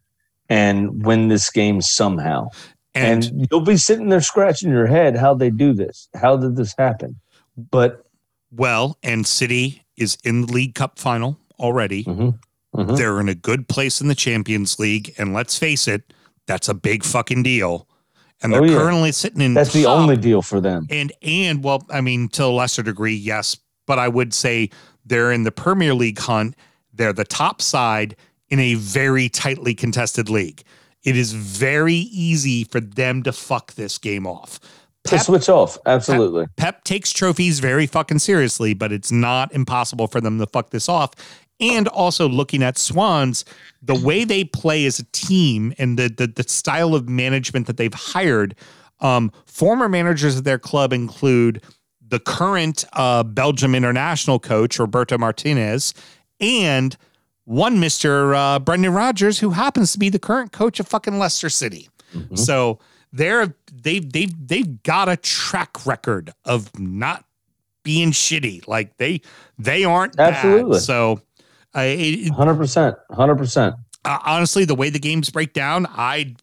[0.49, 2.49] and win this game somehow.
[2.95, 6.09] And, And, you'll be sitting there scratching your head how they do this.
[6.15, 7.17] How did this happen?
[7.71, 8.05] But
[8.51, 12.05] well, and City is in the League Cup final already.
[12.05, 12.39] Mhm.
[12.75, 12.97] Mhm.
[12.97, 15.15] They're in a good place in the Champions League.
[15.19, 16.13] And let's face it,
[16.47, 17.87] that's a big fucking deal.
[18.43, 18.77] And they're Oh, yeah.
[18.79, 20.87] currently sitting in that's the top- only deal for them.
[20.91, 24.71] And and well, I mean, to a lesser degree, yes, but I would say
[25.05, 26.55] they're in the Premier League hunt.
[26.93, 28.17] They're the top side
[28.49, 30.63] in a very tightly contested league.
[31.05, 34.61] It is very easy for them to fuck this game off.
[35.05, 36.47] To switch off, absolutely.
[36.57, 40.89] Pep takes trophies very fucking seriously, but it's not impossible for them to fuck this
[40.89, 41.13] off.
[41.61, 43.45] And also looking at Swans,
[43.81, 47.79] the way they play as a team and the the, the style of management that
[47.79, 48.55] they've hired,
[49.01, 51.63] um, former managers of their club include
[52.07, 55.95] the current uh, Belgium international coach Roberto Martinez
[56.41, 56.97] and
[57.49, 61.49] one Mister uh, Brendan Rodgers, who happens to be the current coach of fucking Leicester
[61.49, 61.89] City.
[62.35, 62.79] So
[63.13, 67.25] they're they've they've they've got a track record of not
[67.83, 68.67] being shitty.
[68.69, 69.21] Like they
[69.59, 70.35] they aren't bad.
[70.35, 70.79] Absolutely.
[70.81, 71.21] So.
[71.75, 73.75] I Hundred percent, hundred percent.
[74.07, 76.35] uh, honestly, the way the games break down, I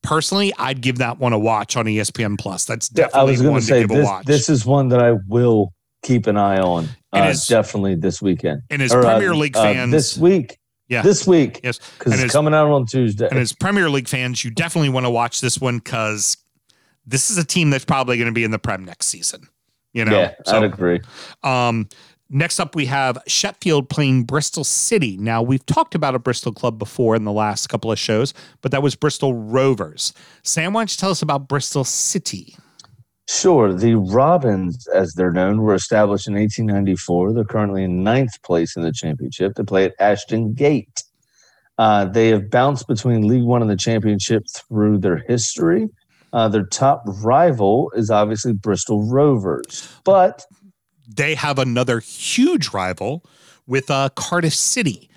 [0.00, 2.66] personally I'd give that one a watch on ESPN Plus.
[2.66, 4.04] That's I definitely was going one to say give a this.
[4.06, 4.24] watch.
[4.26, 6.88] This is one that I will keep an eye on.
[7.12, 8.62] Uh, is- definitely this weekend.
[8.70, 10.58] and as Or, uh, Premier League uh, fans, this week.
[10.88, 11.02] Yeah.
[11.02, 13.28] this week yes, because it's as, coming out on Tuesday.
[13.30, 16.36] and as Premier League fans, you definitely want to watch this one because
[17.06, 19.48] this is a team that's probably going to be in the Prem next season.
[19.92, 21.00] You know, yeah, I'd agree.
[21.42, 21.88] Um,
[22.28, 25.16] next up, we have Sheffield playing Bristol City.
[25.16, 28.70] Now, we've talked about a Bristol club before in the last couple of shows, but
[28.72, 30.12] that was Bristol Rovers.
[30.42, 32.56] Sam, why don't you tell us about Bristol City?
[33.32, 33.72] Sure.
[33.72, 37.32] The Robins, as they're known, were established in 1894.
[37.32, 39.54] They're currently in ninth place in the championship.
[39.54, 41.04] They play at Ashton Gate.
[41.78, 45.88] Uh, they have bounced between League One and the championship through their history.
[46.32, 50.44] Uh, their top rival is obviously Bristol Rovers, but
[51.08, 53.24] They have another huge rival
[53.66, 55.09] with uh, Cardiff City.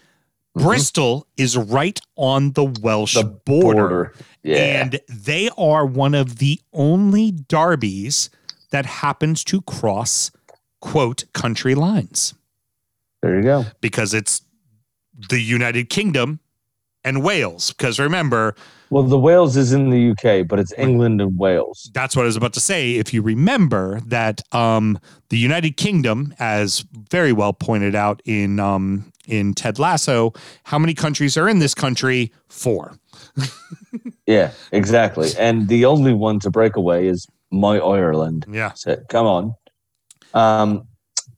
[0.56, 3.76] Bristol is right on the Welsh the border.
[3.88, 4.14] border,
[4.44, 8.30] yeah, And they are one of the only derbies
[8.72, 10.32] that happens to cross,
[10.82, 12.34] quote, country lines
[13.22, 13.66] there you go.
[13.82, 14.42] because it's
[15.30, 16.40] the United Kingdom
[17.04, 17.72] and Wales.
[17.72, 18.56] Because remember,
[18.90, 21.90] Well, the Wales is in the UK, but it's England and Wales.
[21.94, 22.96] that's what I was about to say.
[22.96, 29.13] If you remember that um, the United Kingdom, as very well pointed out in um,
[29.28, 30.34] in Ted Lasso,
[30.64, 32.32] how many countries are in this country?
[32.50, 32.94] Four.
[34.26, 35.32] Yeah, exactly.
[35.38, 38.46] And the only one to break away is my Ireland.
[38.50, 38.72] Yeah.
[38.74, 39.56] said, "Come on."
[40.34, 40.88] Um.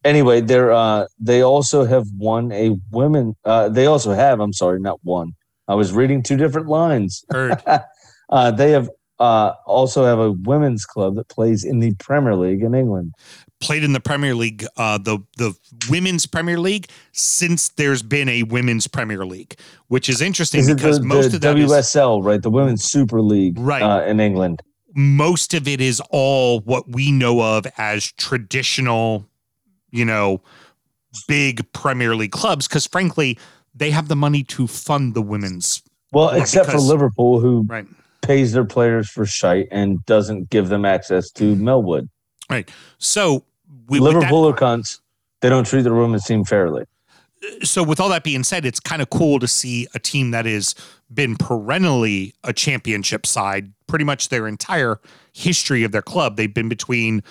[0.04, 3.36] Anyway, they're uh, they also have won a women.
[3.44, 4.40] Uh, they also have.
[4.40, 5.34] I'm sorry, not one.
[5.68, 7.24] I was reading two different lines.
[7.30, 7.62] Heard.
[8.28, 12.64] Uh, they have uh, also have a women's club that plays in the Premier League
[12.64, 13.14] in England.
[13.62, 15.56] Played in the Premier League, uh, the the
[15.90, 19.56] women's Premier League, since there's been a women's Premier League,
[19.88, 22.42] which is interesting Is because the, most the of that is WSL, right?
[22.42, 23.82] The Women's Super League, Right.
[23.82, 24.62] uh, in England.
[24.96, 29.26] most of it is all what we know of as traditional,
[29.92, 30.42] you know,
[31.28, 32.68] big Premier League clubs.
[32.68, 33.38] Because frankly,
[33.74, 35.82] they have the money to fund the women's.
[36.12, 37.88] Well, except for Liverpool, who Right.
[38.22, 42.08] pays their players for shite and doesn't give them access to Melwood.
[42.98, 43.44] So
[43.88, 45.00] we, with that- Liverpool are cunts.
[45.42, 46.86] They don't treat the women's team fairly.
[47.64, 50.46] so with all that being said, it's kind of cool to see a team that
[50.46, 50.74] has
[51.14, 55.00] been perennially a championship side pretty much their entire
[55.34, 56.38] history of their club.
[56.38, 57.22] They've been between,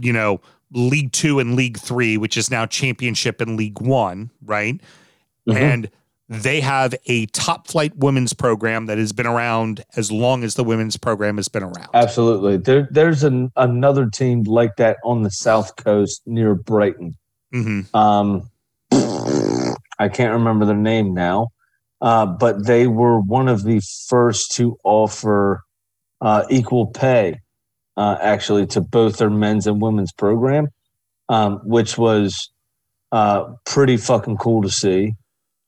[0.00, 0.40] you know,
[0.72, 4.80] League Two and League Three, which is now Championship and League One, right?
[5.48, 5.56] Mhm.
[5.56, 5.90] And
[6.28, 10.64] they have a top flight women's program that has been around as long as the
[10.64, 11.88] women's program has been around.
[11.92, 12.56] Absolutely.
[12.56, 17.16] There, there's an, another team like that on the South Coast near Brighton.
[17.52, 18.48] hmm Um,
[19.98, 21.48] I can't remember their name now,
[22.00, 25.62] uh, but they were one of the first to offer
[26.20, 27.40] uh, equal pay,
[27.96, 30.68] uh, actually, to both their men's and women's program,
[31.28, 32.50] um, which was
[33.12, 35.14] uh, pretty fucking cool to see.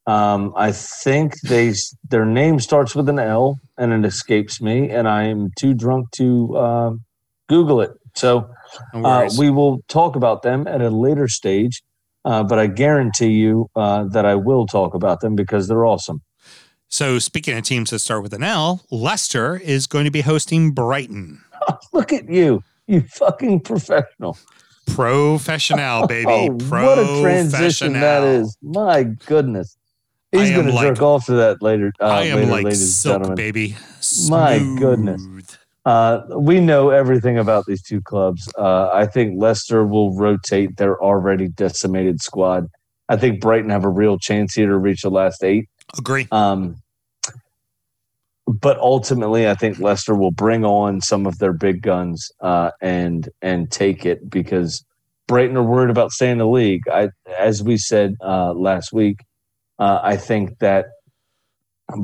[0.07, 1.75] Um, I think they
[2.09, 6.11] their name starts with an L, and it escapes me, and I am too drunk
[6.13, 6.91] to uh,
[7.49, 7.91] Google it.
[8.15, 8.49] So
[8.95, 11.83] uh, we will talk about them at a later stage,
[12.25, 16.23] uh, but I guarantee you uh, that I will talk about them because they're awesome.
[16.89, 20.71] So, speaking of teams that start with an L, Leicester is going to be hosting
[20.71, 21.43] Brighton.
[21.93, 24.39] Look at you, you fucking professional.
[24.87, 26.27] Professional, baby.
[26.31, 28.57] Oh, what a transition that is!
[28.63, 29.77] My goodness,
[30.33, 31.93] he's going to like- jerk off to that later.
[32.01, 33.37] Uh, I am later, like ladies silk, gentlemen.
[33.37, 33.77] baby.
[34.29, 35.25] My goodness.
[35.85, 38.53] Uh, we know everything about these two clubs.
[38.59, 42.67] Uh, I think Leicester will rotate their already decimated squad.
[43.09, 45.69] I think Brighton have a real chance here to reach the last eight.
[45.97, 46.27] Agree.
[46.33, 46.83] Um,
[48.49, 53.29] but ultimately, I think Leicester will bring on some of their big guns uh, and
[53.43, 54.85] and take it because
[55.29, 56.83] Brighton are worried about staying in the league.
[56.89, 59.25] I, as we said uh, last week,
[59.79, 60.87] uh, I think that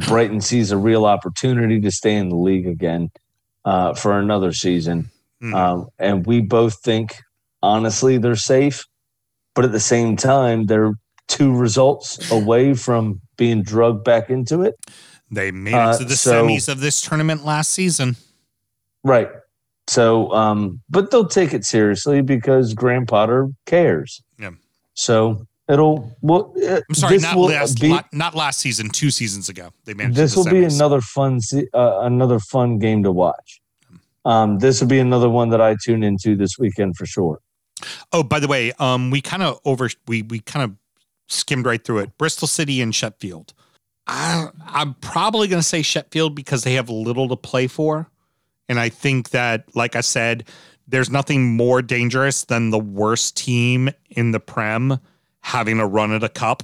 [0.06, 3.10] Brighton sees a real opportunity to stay in the league again
[3.64, 5.10] uh, for another season,
[5.54, 7.16] um, and we both think
[7.62, 8.84] honestly they're safe,
[9.54, 10.92] but at the same time they're
[11.28, 14.74] two results away from being drugged back into it.
[15.30, 18.16] They made Uh, it to the so- semis of this tournament last season.
[19.02, 19.28] Right.
[19.88, 24.22] So, um, but they'll take it seriously because Graham Potter cares.
[24.38, 24.50] Yeah.
[24.94, 26.16] So it'll.
[26.20, 29.70] Well, uh, I'm sorry, not last, be, not last season, two seasons ago.
[29.84, 31.40] They managed this will be another fun,
[31.74, 33.60] uh, another fun game to watch.
[34.24, 37.40] Um, this will be another one that I tune into this weekend for sure.
[38.12, 40.76] Oh, by the way, um, we kind of over we we kind of
[41.28, 42.18] skimmed right through it.
[42.18, 43.54] Bristol City and Sheffield.
[44.06, 48.10] I, I'm probably going to say Sheffield because they have little to play for,
[48.68, 50.48] and I think that, like I said,
[50.88, 54.98] there's nothing more dangerous than the worst team in the Prem
[55.42, 56.62] having a run at a cup,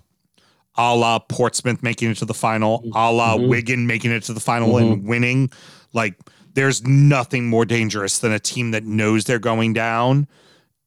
[0.77, 3.49] a la Portsmouth making it to the final, a la Mhm.
[3.49, 5.51] Wigan making it to the final and winning.
[5.93, 6.15] Like,
[6.55, 10.27] there's nothing more dangerous than a team that knows they're going down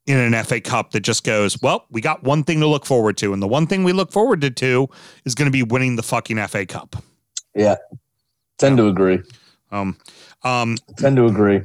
[0.08, 3.18] in an FA Cup that just goes, well, we got one thing to look forward
[3.18, 3.34] to.
[3.34, 4.90] And the one thing we look forward to, to
[5.26, 6.96] is going to be winning the fucking FA Cup.
[7.56, 7.76] Yeah.
[8.58, 9.20] Tend to agree.
[9.72, 9.98] Um,
[10.44, 11.62] um, Tend to agree.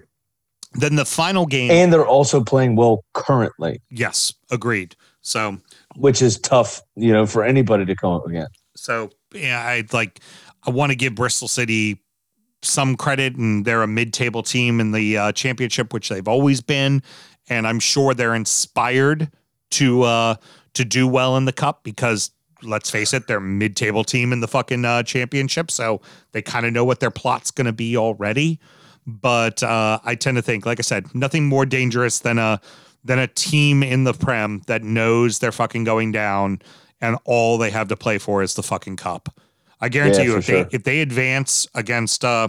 [0.74, 4.94] then the final game, And they're also playing well currently, yes, agreed.
[5.22, 5.58] So,
[5.96, 8.58] which is tough, you know, for anybody to come up against.
[8.74, 10.20] so yeah, I like,
[10.66, 12.02] I want to give Bristol City
[12.62, 17.02] some credit, and they're a mid-table team in the uh, championship, which they've always been,
[17.48, 19.30] and I'm sure they're inspired
[19.72, 20.34] to uh,
[20.74, 22.30] to do well in the cup because
[22.62, 26.00] let's face it, they're mid-table team in the fucking uh, championship, so
[26.32, 28.58] they kind of know what their plot's going to be already.
[29.06, 32.60] But uh, I tend to think, like I said, nothing more dangerous than a
[33.06, 36.60] than a team in the prem that knows they're fucking going down,
[37.00, 39.38] and all they have to play for is the fucking cup.
[39.80, 40.64] I guarantee Yeah, you, if sure.
[40.64, 42.48] they if they advance against, uh,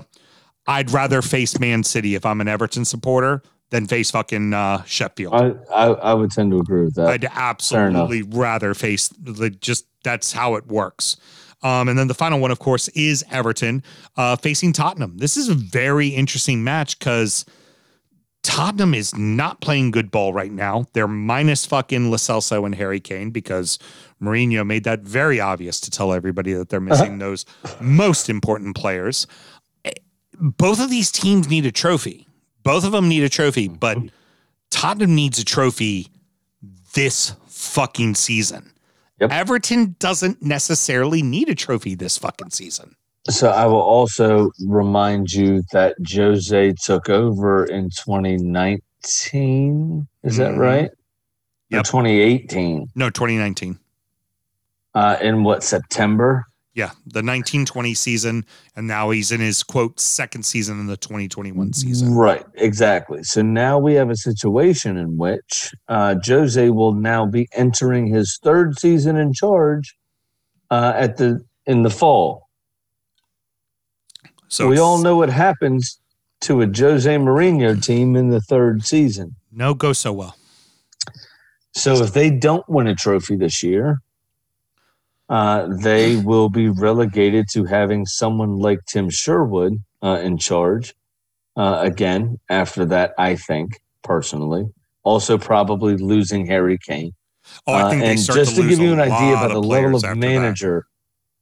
[0.65, 5.33] I'd rather face Man City if I'm an Everton supporter than face fucking uh, Sheffield.
[5.33, 7.07] I, I, I would tend to agree with that.
[7.07, 11.17] I'd absolutely rather face the just that's how it works.
[11.63, 13.83] Um, and then the final one, of course, is Everton
[14.15, 15.17] uh, facing Tottenham.
[15.17, 17.45] This is a very interesting match because
[18.43, 20.85] Tottenham is not playing good ball right now.
[20.93, 23.77] They're minus fucking Lo Celso and Harry Kane because
[24.21, 27.45] Mourinho made that very obvious to tell everybody that they're missing those
[27.81, 29.27] most important players.
[29.85, 29.91] Eh,
[30.39, 32.27] Both of these teams need a trophy.
[32.63, 33.97] Both of them need a trophy, but
[34.71, 36.07] Tottenham needs a trophy
[36.93, 38.71] this fucking season.
[39.19, 39.31] Yep.
[39.31, 42.95] Everton doesn't necessarily need a trophy this fucking season.
[43.29, 50.07] So I will also remind you that Jose took over in 2019.
[50.23, 50.57] Is that Mhm.
[50.57, 50.89] right?
[51.69, 51.83] Yep.
[51.85, 52.87] 2018.
[52.95, 53.77] No, 2019.
[54.93, 56.45] Uh, in what September?
[56.73, 58.45] Yeah, the 1920 season.
[58.75, 62.13] And now he's in his quote second season in the 2021 season.
[62.13, 63.23] Right, exactly.
[63.23, 68.39] So now we have a situation in which uh, Jose will now be entering his
[68.43, 69.97] third season in charge
[70.69, 72.46] uh, at the in the fall.
[74.49, 75.99] So we all know what happens
[76.41, 79.35] to a Jose Mourinho team in the third season.
[79.51, 80.35] no go so well.
[81.73, 84.01] So if they don't win a trophy this year,
[85.29, 90.95] uh, they will be relegated to having someone like Tim Sherwood uh, in charge
[91.55, 92.39] uh, again.
[92.49, 94.65] After that, I think personally,
[95.03, 97.13] also probably losing Harry Kane.
[97.67, 99.51] Oh, I think Uh, they and start just to, lose give you an idea about
[99.51, 100.85] the level of manager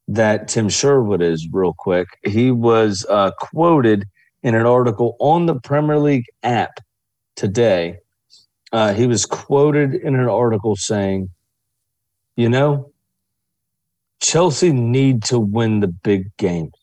[0.08, 0.47] that.
[0.47, 4.06] Tim Sherwood is, real quick, he was uh, quoted
[4.43, 6.80] in an article on the Premier League app
[7.36, 7.97] today.
[8.72, 11.30] Uh, he was quoted in an article saying,
[12.36, 12.91] "You know,
[14.22, 16.74] Chelsea need to win the big games."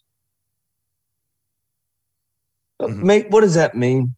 [2.81, 3.03] Uh, Mhm.
[3.03, 4.14] Mate, what does that mean?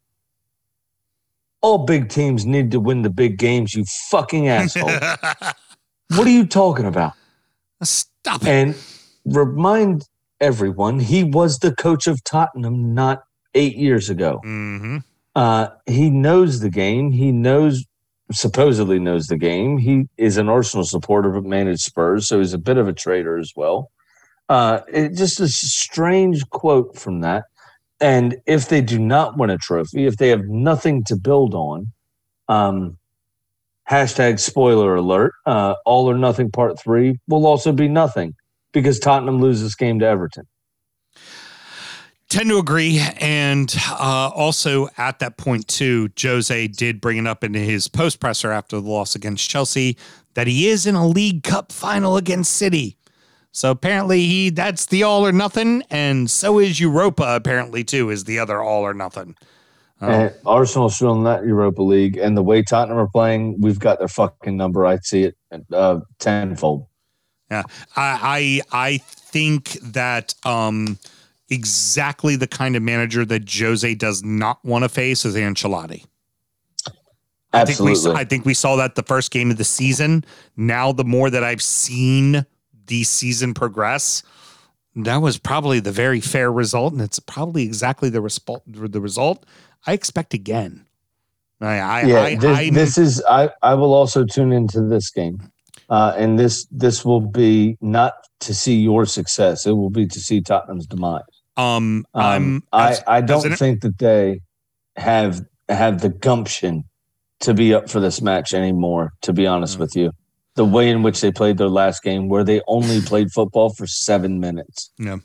[1.60, 4.88] All big teams need to win the big games, you fucking asshole.
[6.16, 7.14] what are you talking about?
[7.82, 8.48] Stop it.
[8.48, 8.74] And
[9.24, 10.08] remind
[10.40, 14.40] everyone, he was the coach of Tottenham not eight years ago.
[14.42, 14.98] hmm
[15.34, 17.10] Uh, he knows the game.
[17.10, 17.84] He knows,
[18.30, 19.78] supposedly knows the game.
[19.78, 23.36] He is an Arsenal supporter, but managed Spurs, so he's a bit of a traitor
[23.38, 23.90] as well.
[24.48, 27.44] Uh, it just a strange quote from that.
[28.00, 31.92] And if they do not win a trophy, if they have nothing to build on,
[32.48, 32.98] um,
[33.90, 38.34] hashtag spoiler alert, uh, all or nothing part three will also be nothing
[38.74, 40.46] because Tottenham loses game to Everton.
[42.28, 43.00] Tend to agree.
[43.20, 48.20] And uh, also at that point, too, Jose did bring it up in his post
[48.20, 49.96] presser after the loss against Chelsea
[50.34, 52.98] that he is in a League Cup final against City.
[53.52, 58.24] So apparently he that's the all or nothing, and so is Europa apparently too is
[58.24, 59.36] the other all or nothing.
[60.00, 64.00] And Arsenal still in that Europa League, and the way Tottenham are playing, we've got
[64.00, 64.84] their fucking number.
[64.84, 65.36] I'd see it
[65.72, 66.88] uh, tenfold.
[67.50, 67.62] Yeah,
[67.96, 70.98] I I, I think that um,
[71.48, 76.04] exactly the kind of manager that Jose does not want to face is Ancelotti.
[77.52, 78.20] I think we Absolutely.
[78.20, 80.24] I think we saw that the first game of the season.
[80.56, 82.44] Now the more that I've seen
[82.86, 84.22] the season progress,
[84.96, 88.62] that was probably the very fair result, and it's probably exactly the result.
[88.66, 89.46] The result
[89.86, 90.86] I expect again.
[91.60, 93.24] I, I, yeah, I, this, this is.
[93.28, 95.40] I I will also tune into this game,
[95.94, 99.66] uh, and this this will be not to see your success.
[99.66, 101.22] It will be to see Tottenham's demise.
[101.56, 104.40] um, Um, I'm I don't think that they
[104.96, 105.32] have
[105.68, 106.84] have the gumption
[107.40, 109.12] to be up for this match anymore.
[109.22, 109.80] To be honest Mm.
[109.80, 110.10] with you,
[110.56, 113.86] the way in which they played their last game, where they only played football for
[113.86, 114.90] seven minutes.
[114.98, 115.20] and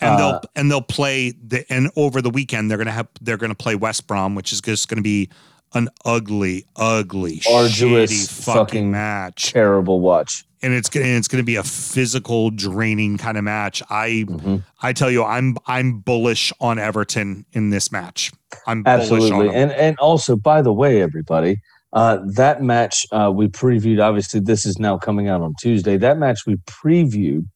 [0.00, 3.54] Uh, they'll and they'll play the and over the weekend they're gonna have they're gonna
[3.66, 5.28] play West Brom, which is just gonna be
[5.74, 10.44] an ugly, ugly, Arduous shitty fucking, fucking match, Terrible watch.
[10.62, 13.82] and it's gonna it's gonna be a physical, draining kind of match.
[13.90, 14.62] I Mhm.
[14.82, 18.32] I tell you, I'm I'm bullish on Everton in this match.
[18.66, 21.58] I'm bullish Absolutely, and and also, by the way, everybody,
[21.92, 24.02] uh, that match uh, we previewed.
[24.02, 25.96] Obviously, this is now coming out on Tuesday.
[25.96, 27.46] That match we previewed,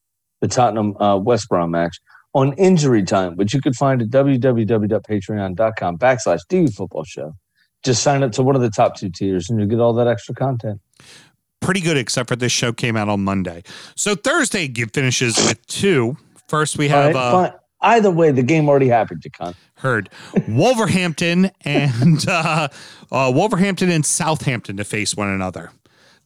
[0.41, 1.99] the Tottenham uh, West Brom match
[2.35, 7.33] on Injury Time, which you could find at www.patreon.com backslash DU Football Show.
[7.89, 10.07] Just sign up to one of the top two tiers, and you get all that
[10.07, 10.79] extra content.
[11.61, 13.63] pretty good, except for this show came out on Monday.
[13.97, 16.19] So Thursday finishes with two.
[16.49, 17.53] First, we have right, uh.
[17.81, 19.55] Either way, the game already happened, cunt.
[19.77, 20.11] heard
[20.49, 22.69] Wolverhampton and uh,
[23.11, 25.71] uh, Wolverhampton and Southampton to face one another.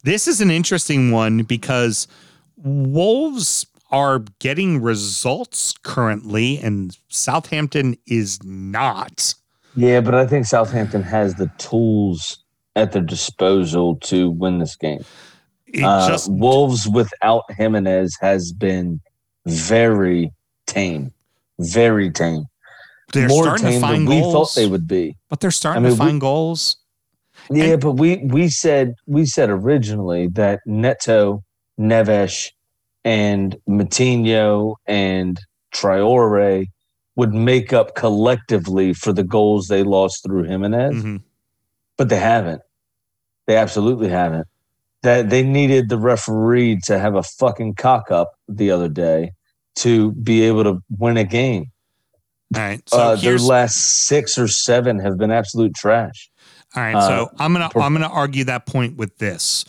[0.03, 2.09] This is an interesting one because
[2.57, 9.35] Wolves are getting results currently, and Southampton is not.
[9.75, 12.43] Yeah, but I think Southampton has the tools
[12.77, 15.05] at their disposal to win this game.
[15.83, 19.01] Uh, just Wolves without Jimenez has been
[19.47, 20.31] very
[20.67, 21.13] tame,
[21.59, 22.45] very tame.
[23.13, 25.17] they're More starting to tame find than we thought they would be.
[25.29, 26.77] but they're starting I mean, to we- find goals.
[27.51, 31.43] Yeah, And- but we we said we said originally that Neto,
[31.81, 32.51] Neves,
[33.05, 35.41] and Moutinho and
[35.75, 36.67] Traore
[37.17, 41.03] would make up collectively for the goals they lost through Jimenez.
[41.03, 41.23] Mhm.
[41.99, 42.63] but they haven't.
[43.47, 44.47] They absolutely haven't.
[45.03, 49.33] That they needed the referee to have a fucking cock up the other day
[49.77, 51.67] to be able to win a game.
[52.55, 56.31] All right, so uh, their last six or seven have been absolute trash.
[56.75, 59.65] All right, Uh, so I'm gonna per- I'm gonna argue that point with this.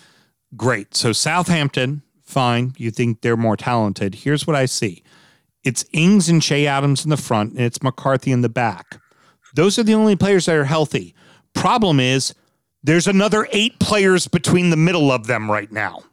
[0.55, 0.95] Great.
[0.95, 2.73] So Southampton, fine.
[2.77, 4.15] You think they're more talented.
[4.15, 5.03] Here's what I see.
[5.63, 8.99] It's Ings and Che Adams in the front, and it's McCarthy in the back.
[9.55, 11.15] Those are the only players that are healthy.
[11.53, 12.33] Problem is,
[12.83, 16.03] there's another eight players between the middle of them right now.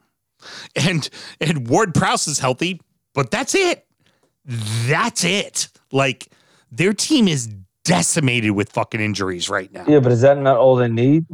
[0.75, 1.07] And
[1.39, 2.81] and Ward Prowse is healthy,
[3.13, 3.85] but that's it.
[4.45, 5.67] That's it.
[5.91, 6.29] Like
[6.71, 7.47] their team is
[7.83, 9.85] decimated with fucking injuries right now.
[9.87, 11.25] Yeah, but is that not all they need?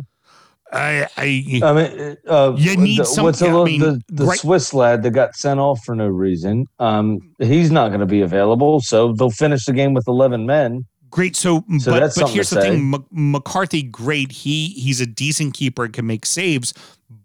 [0.74, 4.26] I, I I mean, uh, You need the, some- What's the, I mean, the, the
[4.26, 6.66] great- Swiss lad that got sent off for no reason?
[6.80, 10.86] Um, he's not going to be available, so they'll finish the game with eleven men.
[11.10, 11.36] Great.
[11.36, 14.32] So, So but, but here's the thing: M- McCarthy, great.
[14.32, 16.74] He he's a decent keeper and can make saves.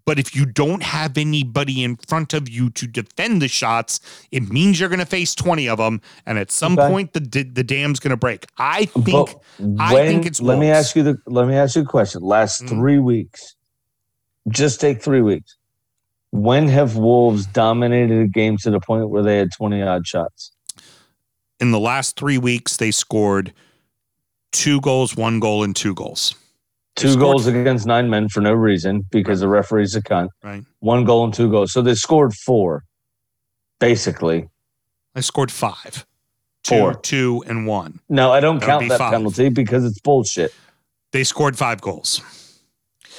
[0.05, 3.99] But if you don't have anybody in front of you to defend the shots,
[4.31, 6.89] it means you're going to face twenty of them, and at some Okay.
[6.89, 8.45] point the the dam's going to break.
[8.57, 9.05] I think.
[9.05, 9.35] But
[9.79, 11.17] I think it's Let me ask you the.
[11.27, 12.21] Let me ask you a question.
[12.21, 12.69] Last Mhm.
[12.69, 13.55] three weeks,
[14.49, 15.55] just take three weeks.
[16.31, 20.51] When have Wolves dominated a game to the point where they had twenty odd shots?
[21.59, 23.53] in the last three weeks, they scored
[24.53, 26.35] two goals, one goal, and two goals.
[26.95, 30.29] They Two scored- goals against nine men for no reason because the referee's a cunt.
[30.43, 30.63] Right.
[30.79, 32.83] One goal and two goals, so they scored four,
[33.79, 34.47] basically.
[35.15, 36.05] They scored five.
[36.63, 36.93] two, Four.
[36.93, 37.99] two, and one.
[38.07, 39.11] No, I don't That count that five.
[39.11, 40.53] penalty because it's bullshit.
[41.11, 42.21] They scored five goals.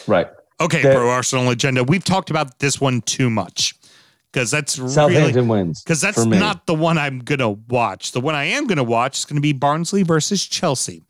[0.06, 0.28] Right.
[0.62, 1.84] Okay, That- pro Arsenal agenda.
[1.84, 3.74] We've talked about this one too much
[4.32, 5.82] because that's really wins.
[5.82, 8.12] because that's not the one I'm gonna watch.
[8.12, 11.02] The one I am gonna watch is gonna be Barnsley versus Chelsea.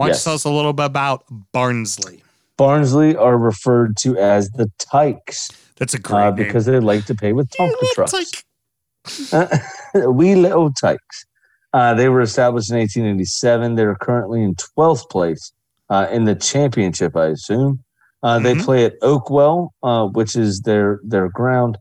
[0.00, 0.20] Why don't Yes.
[0.24, 2.22] you tell us a little bit about Barnsley?
[2.56, 6.36] Barnsley are referred to as the Tykes That's a great uh, name.
[6.36, 9.58] because they like to pay with Tonka like-
[10.08, 11.26] we little Tykes.
[11.74, 13.74] Uh, they were established in 1887.
[13.74, 15.52] They're currently in 12th place
[15.90, 17.84] uh, in the championship, I assume.
[18.22, 18.64] Uh, They Mhm.
[18.64, 21.76] play at Oakwell, uh, which is their their ground.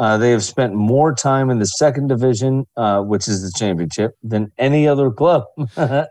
[0.00, 4.16] Uh, they have spent more time in the second division, uh, which is the championship,
[4.22, 5.44] than any other club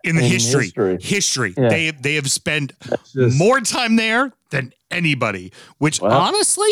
[0.04, 0.72] in the history,
[1.02, 1.70] history, Yeah.
[1.70, 2.72] they they have spent
[3.14, 5.52] just- more time there than anybody.
[5.80, 6.70] Which Well- honestly,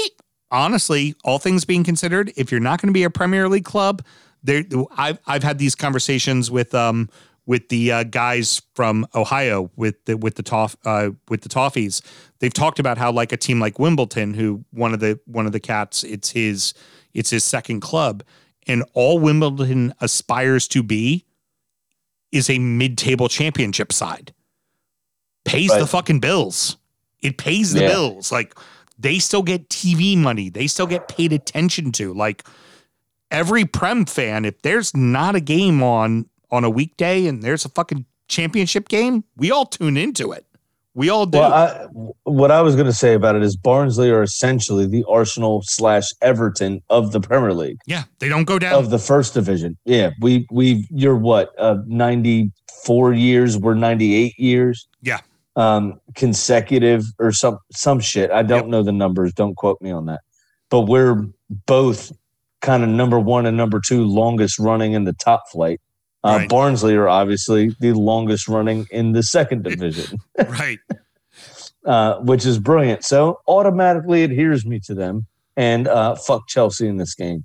[0.51, 4.03] honestly, all things being considered, if you're not going to be a Premier League club,
[4.43, 4.63] there
[4.95, 7.09] I've I've had these conversations with um
[7.47, 12.01] with the uh, guys from Ohio with the with the toff uh, with the Toffees.
[12.39, 15.51] They've talked about how like a team like Wimbledon, who one of the one of
[15.51, 16.74] the cats, it's his
[17.13, 18.23] it's his second club,
[18.67, 21.25] and all Wimbledon aspires to be
[22.31, 24.33] is a mid-table championship side.
[25.45, 26.75] Pays the fucking bills.
[27.21, 27.87] It pays the Yeah.
[27.87, 28.31] bills.
[28.31, 28.53] Like
[28.99, 30.49] they still get TV money.
[30.49, 32.13] They still get paid attention to.
[32.13, 32.43] Like
[33.31, 37.69] every Prem fan, if there's not a game on on a weekday and there's a
[37.69, 40.45] fucking championship game, we all tune into it.
[40.97, 41.37] We all do.
[41.37, 41.85] Well, I,
[42.23, 46.05] what I was going to say about it is Barnsley are essentially the Arsenal slash
[46.23, 48.73] Everton of the Premier League yeah, they don't go down.
[48.73, 49.77] of the first division.
[49.85, 52.51] Yeah, we we you're what uh, ninety
[52.83, 53.57] four years.
[53.57, 54.87] We're ninety eight years.
[55.03, 55.19] Yeah.
[55.55, 58.31] um, consecutive or some some shit.
[58.31, 58.67] I don't Yep.
[58.69, 59.33] know the numbers.
[59.33, 60.21] Don't quote me on that.
[60.69, 61.25] But we're
[61.67, 62.11] both
[62.61, 65.79] kind of number one and number two longest running in the top flight.
[66.28, 66.49] Uh, Right.
[66.49, 70.19] Barnsley are obviously the longest running in the second division
[70.49, 70.80] right.
[71.86, 73.03] uh, which is brilliant.
[73.05, 75.25] So automatically adheres me to them
[75.55, 77.43] and uh, fuck Chelsea in this game.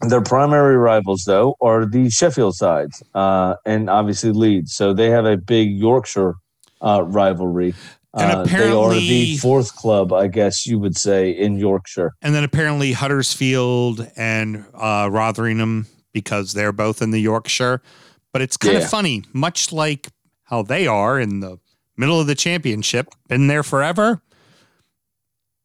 [0.00, 4.74] Their primary rivals, though, are the Sheffield sides uh, and obviously Leeds.
[4.74, 6.34] So they have a big Yorkshire
[6.80, 7.74] uh, rivalry.
[8.14, 12.12] And Uh, they are apparently- the fourth club, I guess you would say, in Yorkshire.
[12.20, 17.82] And then apparently Huddersfield and uh, Rotherham because they're both in the Yorkshire.
[18.32, 18.84] But it's kind Yeah.
[18.84, 20.08] of funny, much like
[20.44, 21.58] how they are in the
[21.96, 24.22] middle of the championship, been there forever.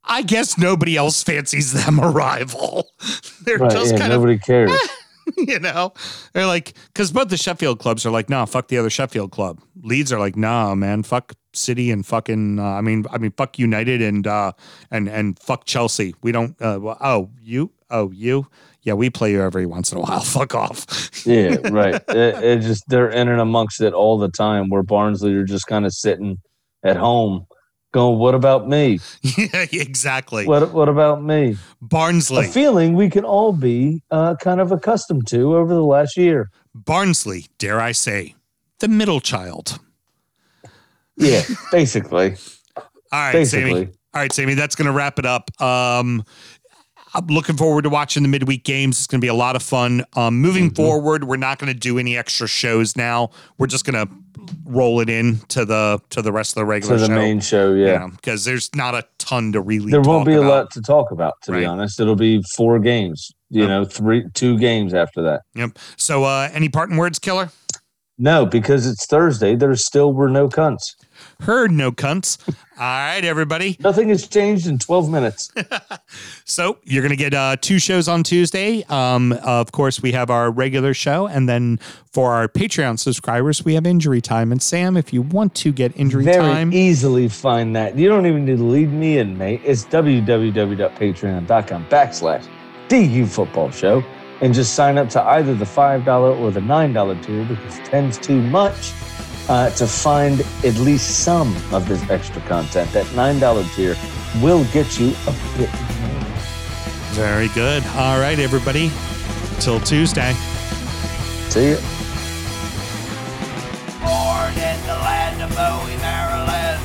[0.09, 2.87] I guess nobody else fancies them a rival.
[3.43, 3.71] They're Right?
[3.71, 4.71] just Yeah, kind of nobody cares.
[5.37, 5.93] you know,
[6.33, 9.59] they're like, because both the Sheffield clubs are like, nah, fuck the other Sheffield club.
[9.81, 13.59] Leeds are like, nah, man, fuck City and fucking, uh, I mean, I mean, fuck
[13.59, 14.53] United and uh,
[14.91, 16.15] and and fuck Chelsea.
[16.21, 16.55] We don't.
[16.61, 18.47] Uh, well, oh, you, oh, you,
[18.87, 20.19] yeah, we play you every once in a while.
[20.23, 21.11] Fuck off.
[21.25, 21.95] yeah, right.
[22.07, 24.69] It, it just they're in and amongst it all the time.
[24.69, 26.37] Where Barnsley are just kind of sitting
[26.83, 27.45] at home,
[27.91, 28.99] going, "What about me?
[29.21, 30.47] yeah, exactly.
[30.47, 32.45] What what about me?" Barnsley.
[32.45, 36.49] A feeling we can all be uh, kind of accustomed to over the last year.
[36.73, 38.35] Barnsley, dare I say,
[38.79, 39.79] the middle child.
[41.17, 42.37] Yeah, basically.
[43.11, 43.89] All right, Sammy.
[44.13, 45.51] All right, Sammy, that's going to wrap it up.
[45.61, 46.23] Um,
[47.13, 48.97] I'm looking forward to watching the midweek games.
[48.97, 50.03] It's going to be a lot of fun.
[50.15, 50.75] Um, moving Mhm.
[50.75, 53.29] forward, we're not going to do any extra shows now.
[53.57, 54.13] We're just going to
[54.65, 57.15] roll it in to the to the rest of the regular To the show.
[57.15, 58.07] main show, yeah.
[58.07, 59.91] because there's not a ton to really.
[59.91, 61.59] There won't be a lot to talk about, to Right.
[61.61, 61.99] be honest.
[61.99, 63.31] It'll be four games.
[63.49, 63.69] You Yep.
[63.69, 65.41] know, three, two games after that.
[65.55, 65.79] Yep.
[65.95, 67.49] So, uh, any parting words, Killer?
[68.19, 69.55] No, because it's Thursday.
[69.55, 70.95] There still were no cunts.
[71.41, 72.39] Heard no cunts.
[72.47, 73.77] All right, everybody.
[73.79, 75.51] Nothing has changed in twelve minutes.
[76.49, 78.81] So you're going to get uh, two shows on Tuesday.
[78.83, 81.77] Um, of course, we have our regular show, and then
[82.13, 84.53] for our Patreon subscribers, we have Injury Time.
[84.53, 87.97] And Sam, if you want to get Injury time, Very Time, easily find that.
[87.97, 89.59] You don't even need to lead me in, mate.
[89.65, 92.47] It's www.patreon.com backslash
[92.87, 94.01] DU Football Show.
[94.41, 98.41] And just sign up to either the $5 or the $9 tier because 10's too
[98.41, 98.93] much
[99.49, 102.91] uh, to find at least some of this extra content.
[102.91, 103.95] That $9 tier
[104.41, 105.71] will get you a bit
[106.01, 106.23] more.
[107.13, 107.83] very good.
[107.95, 108.91] All right, everybody.
[109.59, 110.33] Till Tuesday.
[111.49, 111.77] See ya.
[114.05, 116.83] Born in the land of Bowie, Maryland.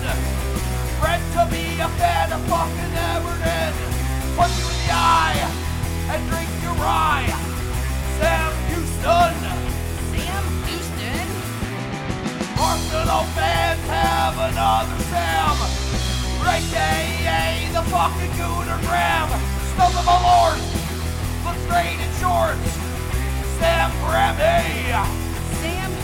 [1.00, 3.74] Bred to be a fan of fucking Everton.
[4.36, 5.52] Punch you in the eye
[6.08, 6.51] and drink
[6.82, 7.30] rye.
[8.18, 9.34] Sam Houston.
[10.12, 11.28] Sam Houston.
[12.58, 15.56] Arsenal fans have another Sam.
[16.52, 19.30] AKA the fucking Gooner Graham.
[19.72, 20.60] Stump of a lord.
[21.46, 22.68] Look straight in shorts.
[23.58, 24.82] Sam Grammy.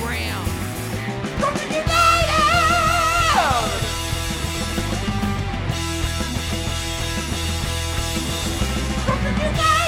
[0.00, 0.48] ground.
[1.38, 2.08] Brooklyn United!
[9.04, 9.87] Brooklyn United!